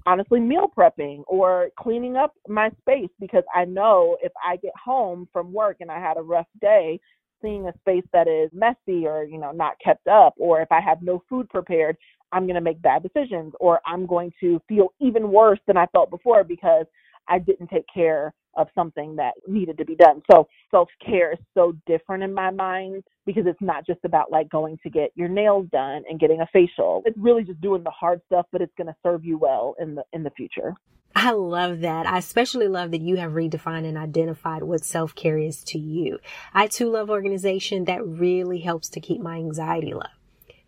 honestly 0.07 0.41
meal 0.41 0.71
prepping 0.77 1.23
or 1.27 1.71
cleaning 1.79 2.17
up 2.17 2.35
my 2.49 2.71
space 2.81 3.11
because 3.21 3.45
I 3.55 3.65
know 3.65 4.17
if 4.23 4.33
I 4.45 4.57
get 4.57 4.73
home 4.83 5.29
from 5.33 5.53
work 5.53 5.79
and 5.81 5.91
I 5.91 5.99
had 5.99 6.17
a 6.17 6.23
rough 6.23 6.47
day, 6.61 7.01
seeing 7.41 7.67
a 7.67 7.73
space 7.81 8.05
that 8.13 8.29
is 8.29 8.51
messy 8.53 9.07
or 9.07 9.25
you 9.25 9.39
know 9.39 9.53
not 9.53 9.75
kept 9.85 10.07
up 10.07 10.35
or 10.39 10.61
if 10.61 10.71
I 10.71 10.81
have 10.81 11.03
no 11.03 11.23
food 11.29 11.49
prepared, 11.49 11.97
I'm 12.33 12.45
going 12.45 12.55
to 12.55 12.61
make 12.61 12.81
bad 12.83 13.03
decisions 13.03 13.53
or 13.61 13.81
I'm 13.87 14.07
going 14.07 14.33
to 14.41 14.61
feel 14.69 14.93
even 15.01 15.31
worse 15.31 15.61
than 15.67 15.77
I 15.77 15.87
felt 15.87 16.11
before 16.11 16.45
because 16.45 16.87
I 17.29 17.39
didn't 17.39 17.69
take 17.69 17.87
care 17.93 18.35
of 18.57 18.69
something 18.75 19.17
that 19.17 19.33
needed 19.47 19.79
to 19.79 19.85
be 19.85 19.97
done. 19.97 20.23
So 20.31 20.49
self 20.71 20.89
care 21.05 21.33
is 21.33 21.39
so 21.55 21.73
different 21.87 22.23
in 22.23 22.35
my 22.35 22.51
mind 22.51 23.03
because 23.25 23.45
it's 23.47 23.61
not 23.61 23.87
just 23.87 24.01
about 24.05 24.31
like 24.31 24.51
going 24.51 24.79
to 24.83 24.91
get 24.91 25.11
your 25.15 25.29
nails 25.29 25.67
done 25.73 26.03
and 26.09 26.21
getting 26.21 26.41
a 26.41 26.47
facial. 26.53 27.03
It's 27.07 27.17
really 27.19 27.45
just 27.45 27.61
doing 27.61 27.83
the 27.83 27.91
hard 27.91 28.21
stuff, 28.27 28.47
but 28.53 28.61
it's 28.61 28.75
going 28.77 28.89
to 28.89 28.97
serve 29.03 29.25
you 29.25 29.39
well 29.39 29.75
in 29.79 29.95
the 29.95 30.05
in 30.13 30.23
the 30.23 30.31
future. 30.31 30.75
I 31.15 31.33
love 31.33 31.81
that. 31.81 32.07
I 32.07 32.19
especially 32.19 32.69
love 32.69 32.91
that 32.93 33.03
you 33.03 33.17
have 33.17 33.33
redefined 33.33 33.87
and 33.87 33.99
identified 33.99 34.63
what 34.63 34.85
self 34.85 35.15
care 35.15 35.39
is 35.39 35.63
to 35.65 35.79
you. 35.79 36.19
I 36.55 36.67
too 36.67 36.91
love 36.91 37.11
organization 37.11 37.85
that 37.85 38.07
really 38.07 38.61
helps 38.61 38.89
to 38.91 39.01
keep 39.01 39.21
my 39.21 39.37
anxiety 39.37 39.95
low 39.95 40.01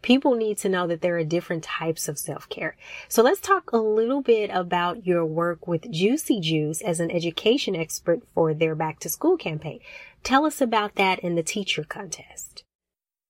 people 0.04 0.34
need 0.34 0.58
to 0.58 0.68
know 0.68 0.86
that 0.86 1.00
there 1.00 1.16
are 1.16 1.24
different 1.24 1.64
types 1.64 2.08
of 2.08 2.18
self-care. 2.18 2.76
So 3.08 3.22
let's 3.22 3.40
talk 3.40 3.72
a 3.72 3.78
little 3.78 4.20
bit 4.20 4.50
about 4.52 5.06
your 5.06 5.24
work 5.24 5.66
with 5.66 5.90
Juicy 5.90 6.40
Juice 6.40 6.82
as 6.82 7.00
an 7.00 7.10
education 7.10 7.74
expert 7.74 8.20
for 8.34 8.52
their 8.52 8.74
back 8.74 9.00
to 9.00 9.08
school 9.08 9.38
campaign. 9.38 9.80
Tell 10.22 10.44
us 10.44 10.60
about 10.60 10.96
that 10.96 11.20
in 11.20 11.36
the 11.36 11.42
teacher 11.42 11.84
contest. 11.84 12.64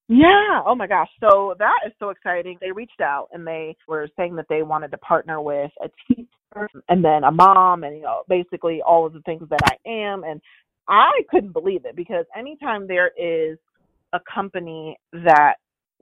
Yeah. 0.08 0.62
Oh 0.66 0.74
my 0.74 0.88
gosh. 0.88 1.08
So 1.20 1.54
that 1.60 1.78
is 1.86 1.92
so 2.00 2.10
exciting. 2.10 2.58
They 2.60 2.72
reached 2.72 3.00
out 3.00 3.28
and 3.32 3.46
they 3.46 3.76
were 3.86 4.08
saying 4.16 4.34
that 4.36 4.46
they 4.48 4.62
wanted 4.62 4.90
to 4.90 4.98
partner 4.98 5.40
with 5.40 5.70
a 5.80 5.88
teacher 6.08 6.68
and 6.88 7.04
then 7.04 7.22
a 7.22 7.30
mom 7.30 7.84
and, 7.84 7.96
you 7.96 8.02
know, 8.02 8.22
basically 8.28 8.82
all 8.82 9.06
of 9.06 9.12
the 9.12 9.20
things 9.20 9.48
that 9.48 9.60
I 9.64 9.88
am. 9.88 10.24
And 10.24 10.40
I 10.88 11.22
couldn't 11.30 11.52
believe 11.52 11.84
it 11.84 11.94
because 11.94 12.26
anytime 12.36 12.88
there 12.88 13.12
is 13.16 13.58
a 14.12 14.18
company 14.32 14.98
that 15.12 15.54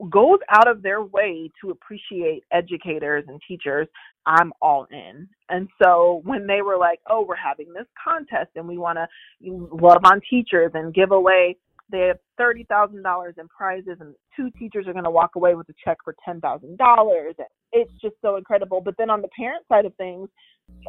goes 0.09 0.39
out 0.49 0.67
of 0.67 0.81
their 0.81 1.03
way 1.03 1.51
to 1.61 1.71
appreciate 1.71 2.43
educators 2.51 3.25
and 3.27 3.41
teachers, 3.47 3.87
I'm 4.25 4.53
all 4.61 4.87
in. 4.91 5.27
And 5.49 5.67
so 5.81 6.21
when 6.23 6.47
they 6.47 6.61
were 6.61 6.77
like, 6.77 6.99
oh, 7.09 7.25
we're 7.27 7.35
having 7.35 7.73
this 7.73 7.87
contest 8.01 8.51
and 8.55 8.67
we 8.67 8.77
want 8.77 8.97
to 8.97 9.07
love 9.41 10.01
on 10.03 10.21
teachers 10.29 10.71
and 10.73 10.93
give 10.93 11.11
away, 11.11 11.57
they 11.91 12.07
have 12.07 12.17
$30,000 12.39 13.37
in 13.37 13.47
prizes 13.49 13.97
and 13.99 14.15
two 14.35 14.49
teachers 14.57 14.87
are 14.87 14.93
going 14.93 15.03
to 15.03 15.11
walk 15.11 15.35
away 15.35 15.53
with 15.53 15.67
a 15.69 15.73
check 15.83 15.97
for 16.03 16.15
$10,000. 16.27 17.33
It's 17.71 17.91
just 18.01 18.15
so 18.21 18.37
incredible. 18.37 18.81
But 18.81 18.95
then 18.97 19.09
on 19.09 19.21
the 19.21 19.27
parent 19.29 19.65
side 19.69 19.85
of 19.85 19.93
things, 19.95 20.29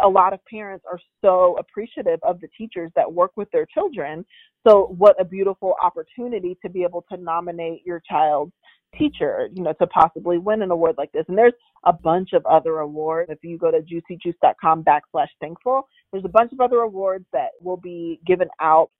a 0.03 0.09
lot 0.09 0.33
of 0.33 0.41
parents 0.47 0.85
are 0.91 1.01
so 1.23 1.57
appreciative 1.59 2.21
of 2.23 2.41
the 2.41 2.49
teachers 2.57 2.91
that 2.97 3.13
work 3.13 3.33
with 3.37 3.51
their 3.51 3.67
children. 3.67 4.25
So, 4.67 4.95
what 4.97 5.21
a 5.21 5.25
beautiful 5.25 5.75
opportunity 5.83 6.57
to 6.63 6.71
be 6.71 6.85
able 6.85 7.05
to 7.11 7.17
nominate 7.17 7.83
your 7.85 8.01
child's 8.09 8.53
teacher, 8.99 9.49
you 9.53 9.63
know, 9.63 9.73
to 9.75 9.87
possibly 9.87 10.39
win 10.39 10.63
an 10.63 10.71
award 10.71 10.97
like 10.99 11.13
this. 11.13 11.25
And 11.29 11.37
there's 11.37 11.53
a 11.85 11.93
bunch 11.93 12.33
of 12.33 12.45
other 12.47 12.79
awards. 12.79 13.31
If 13.31 13.39
you 13.43 13.59
go 13.59 13.71
to 13.71 13.81
juicyjuice.com 13.81 14.85
backslash 14.85 15.29
thankful, 15.41 15.89
there's 16.13 16.25
a 16.25 16.29
bunch 16.29 16.53
of 16.53 16.61
other 16.61 16.79
awards 16.79 17.27
that 17.33 17.51
will 17.61 17.77
be 17.77 18.21
given 18.27 18.49
out. 18.61 18.91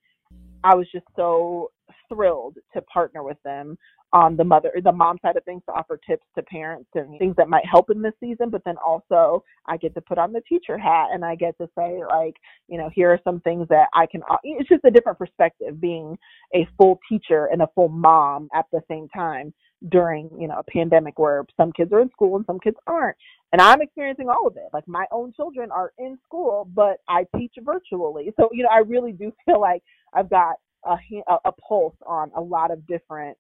I 0.63 0.75
was 0.75 0.87
just 0.93 1.07
so 1.17 1.71
thrilled 2.09 2.57
to 2.75 2.83
partner 2.83 3.23
with 3.23 3.37
them 3.45 3.77
on 4.15 4.37
the 4.37 4.45
mother 4.45 4.71
the 4.83 4.93
mom 4.93 5.19
side 5.21 5.37
of 5.37 5.45
things 5.45 5.61
to 5.67 5.73
offer 5.73 5.99
tips 6.09 6.25
to 6.37 6.43
parents 6.45 6.89
and 6.95 7.19
things 7.19 7.35
that 7.37 7.49
might 7.49 7.67
help 7.67 7.91
in 7.91 8.01
this 8.01 8.13
season 8.21 8.49
but 8.49 8.63
then 8.65 8.77
also 8.77 9.43
i 9.67 9.77
get 9.77 9.93
to 9.93 10.01
put 10.01 10.19
on 10.19 10.33
the 10.33 10.41
teacher 10.43 10.79
hat 10.79 11.09
and 11.13 11.25
i 11.25 11.35
get 11.35 11.57
to 11.59 11.69
say 11.77 12.01
like 12.09 12.37
you 12.69 12.79
know 12.79 12.89
here 12.95 13.11
are 13.11 13.21
some 13.25 13.41
things 13.41 13.67
that 13.69 13.89
i 13.93 14.07
can 14.07 14.23
it's 14.45 14.69
just 14.69 14.85
a 14.85 14.91
different 14.91 15.19
perspective 15.19 15.81
being 15.81 16.17
a 16.55 16.67
full 16.79 17.01
teacher 17.09 17.49
and 17.53 17.61
a 17.61 17.69
full 17.75 17.89
mom 17.89 18.49
at 18.55 18.67
the 18.73 18.81
same 18.89 19.09
time 19.09 19.53
during 19.91 20.31
you 20.39 20.49
know 20.49 20.59
a 20.59 20.71
pandemic 20.71 21.19
where 21.19 21.45
some 21.57 21.73
kids 21.73 21.93
are 21.93 22.01
in 22.01 22.11
school 22.11 22.37
and 22.37 22.47
some 22.47 22.61
kids 22.61 22.77
aren't. 22.87 23.17
And 23.53 23.61
i'm 23.61 23.83
experiencing 23.83 24.29
all 24.29 24.47
of 24.47 24.57
it. 24.57 24.69
Like 24.73 24.87
my 24.89 25.07
own 25.13 25.33
children 25.33 25.71
are 25.71 25.93
in 25.99 26.19
school 26.25 26.69
but 26.75 26.99
i 27.09 27.27
teach 27.37 27.55
virtually. 27.63 28.33
So 28.39 28.49
you 28.53 28.63
know 28.63 28.71
i 28.73 28.79
really 28.79 29.13
do 29.13 29.33
feel 29.45 29.61
like 29.61 29.83
i've 30.15 30.31
got 30.31 30.57
a, 30.85 30.97
a 31.45 31.53
pulse 31.53 31.97
on 32.07 32.31
a 32.37 32.41
lot 32.41 32.71
of 32.71 32.87
different 32.87 33.37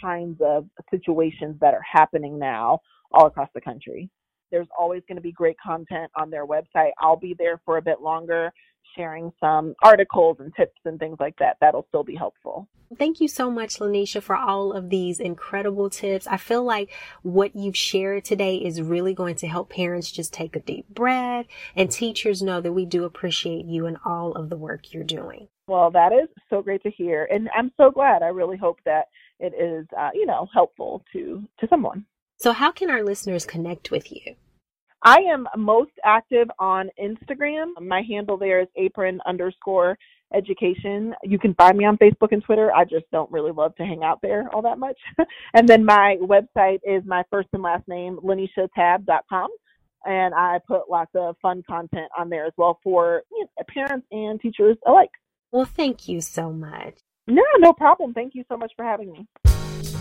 kinds 0.00 0.40
of 0.44 0.66
situations 0.90 1.56
that 1.60 1.74
are 1.74 1.84
happening 1.90 2.38
now 2.38 2.80
all 3.12 3.26
across 3.26 3.48
the 3.54 3.60
country. 3.60 4.10
There's 4.50 4.66
always 4.76 5.02
going 5.06 5.16
to 5.16 5.22
be 5.22 5.32
great 5.32 5.56
content 5.64 6.10
on 6.16 6.30
their 6.30 6.46
website. 6.46 6.90
I'll 6.98 7.16
be 7.16 7.34
there 7.38 7.60
for 7.64 7.76
a 7.76 7.82
bit 7.82 8.00
longer 8.00 8.52
sharing 8.96 9.32
some 9.40 9.74
articles 9.82 10.38
and 10.40 10.54
tips 10.54 10.80
and 10.84 10.98
things 10.98 11.16
like 11.20 11.36
that. 11.38 11.56
That'll 11.60 11.86
still 11.88 12.04
be 12.04 12.14
helpful. 12.14 12.68
Thank 12.98 13.20
you 13.20 13.28
so 13.28 13.50
much, 13.50 13.78
LaNesha, 13.78 14.20
for 14.20 14.34
all 14.34 14.72
of 14.72 14.90
these 14.90 15.20
incredible 15.20 15.88
tips. 15.90 16.26
I 16.26 16.38
feel 16.38 16.64
like 16.64 16.90
what 17.22 17.54
you've 17.54 17.76
shared 17.76 18.24
today 18.24 18.56
is 18.56 18.82
really 18.82 19.14
going 19.14 19.36
to 19.36 19.46
help 19.46 19.70
parents 19.70 20.10
just 20.10 20.32
take 20.32 20.56
a 20.56 20.60
deep 20.60 20.88
breath 20.88 21.46
and 21.76 21.88
teachers 21.88 22.42
know 22.42 22.60
that 22.60 22.72
we 22.72 22.84
do 22.84 23.04
appreciate 23.04 23.64
you 23.66 23.86
and 23.86 23.96
all 24.04 24.32
of 24.32 24.50
the 24.50 24.56
work 24.56 24.92
you're 24.92 25.04
doing. 25.04 25.46
Well, 25.68 25.92
that 25.92 26.12
is 26.12 26.28
so 26.48 26.62
great 26.62 26.82
to 26.82 26.90
hear. 26.90 27.28
And 27.30 27.48
I'm 27.56 27.70
so 27.76 27.92
glad. 27.92 28.24
I 28.24 28.28
really 28.28 28.56
hope 28.56 28.80
that 28.84 29.04
it 29.38 29.54
is, 29.54 29.86
uh, 29.96 30.10
you 30.12 30.26
know, 30.26 30.48
helpful 30.52 31.04
to, 31.12 31.44
to 31.60 31.68
someone. 31.68 32.06
So 32.38 32.52
how 32.52 32.72
can 32.72 32.90
our 32.90 33.04
listeners 33.04 33.44
connect 33.44 33.92
with 33.92 34.10
you? 34.10 34.34
I 35.02 35.18
am 35.32 35.48
most 35.56 35.92
active 36.04 36.48
on 36.58 36.90
Instagram. 37.02 37.72
My 37.80 38.02
handle 38.02 38.36
there 38.36 38.60
is 38.60 38.68
apron 38.76 39.20
underscore 39.26 39.96
education. 40.34 41.14
You 41.22 41.38
can 41.38 41.54
find 41.54 41.76
me 41.76 41.86
on 41.86 41.96
Facebook 41.96 42.32
and 42.32 42.44
Twitter. 42.44 42.72
I 42.72 42.84
just 42.84 43.10
don't 43.10 43.30
really 43.30 43.52
love 43.52 43.74
to 43.76 43.84
hang 43.84 44.04
out 44.04 44.20
there 44.22 44.48
all 44.52 44.62
that 44.62 44.78
much. 44.78 44.98
and 45.54 45.68
then 45.68 45.84
my 45.84 46.16
website 46.20 46.80
is 46.84 47.02
my 47.06 47.24
first 47.30 47.48
and 47.52 47.62
last 47.62 47.88
name, 47.88 48.18
lanishatab.com. 48.22 49.48
And 50.04 50.34
I 50.34 50.60
put 50.66 50.90
lots 50.90 51.10
of 51.14 51.36
fun 51.42 51.62
content 51.68 52.10
on 52.18 52.30
there 52.30 52.46
as 52.46 52.52
well 52.56 52.78
for 52.82 53.22
you 53.30 53.46
know, 53.58 53.64
parents 53.68 54.06
and 54.10 54.40
teachers 54.40 54.76
alike. 54.86 55.10
Well, 55.52 55.64
thank 55.66 56.08
you 56.08 56.20
so 56.20 56.52
much. 56.52 56.98
No, 57.26 57.42
no 57.58 57.72
problem. 57.72 58.14
Thank 58.14 58.34
you 58.34 58.44
so 58.48 58.56
much 58.56 58.72
for 58.76 58.84
having 58.84 59.12
me. 59.12 59.99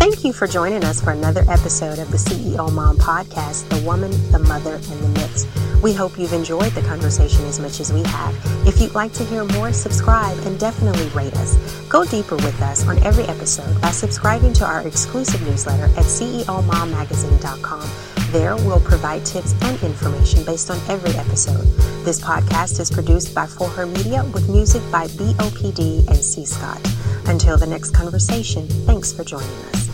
Thank 0.00 0.24
you 0.24 0.32
for 0.32 0.46
joining 0.46 0.82
us 0.82 1.02
for 1.02 1.10
another 1.10 1.44
episode 1.50 1.98
of 1.98 2.10
the 2.10 2.16
CEO 2.16 2.72
Mom 2.72 2.96
Podcast 2.96 3.68
The 3.68 3.86
Woman, 3.86 4.10
the 4.32 4.38
Mother, 4.38 4.76
and 4.76 4.84
the 4.84 5.20
Myths. 5.20 5.46
We 5.82 5.92
hope 5.92 6.18
you've 6.18 6.32
enjoyed 6.32 6.72
the 6.72 6.80
conversation 6.80 7.44
as 7.44 7.60
much 7.60 7.80
as 7.80 7.92
we 7.92 8.02
have. 8.04 8.34
If 8.66 8.80
you'd 8.80 8.94
like 8.94 9.12
to 9.12 9.26
hear 9.26 9.44
more, 9.44 9.74
subscribe 9.74 10.38
and 10.46 10.58
definitely 10.58 11.06
rate 11.08 11.34
us. 11.34 11.54
Go 11.90 12.06
deeper 12.06 12.36
with 12.36 12.62
us 12.62 12.88
on 12.88 12.98
every 13.02 13.24
episode 13.24 13.78
by 13.82 13.90
subscribing 13.90 14.54
to 14.54 14.64
our 14.64 14.88
exclusive 14.88 15.42
newsletter 15.42 15.84
at 15.84 16.06
CEOMomMagazine.com. 16.06 18.19
There, 18.30 18.54
we'll 18.54 18.78
provide 18.78 19.26
tips 19.26 19.56
and 19.60 19.82
information 19.82 20.44
based 20.44 20.70
on 20.70 20.78
every 20.88 21.10
episode. 21.18 21.66
This 22.04 22.20
podcast 22.20 22.78
is 22.78 22.88
produced 22.88 23.34
by 23.34 23.44
For 23.44 23.68
Her 23.68 23.86
Media 23.86 24.22
with 24.32 24.48
music 24.48 24.82
by 24.92 25.08
BOPD 25.08 26.06
and 26.06 26.16
C. 26.16 26.44
Scott. 26.44 26.80
Until 27.26 27.56
the 27.56 27.66
next 27.66 27.90
conversation, 27.90 28.68
thanks 28.86 29.12
for 29.12 29.24
joining 29.24 29.48
us. 29.74 29.88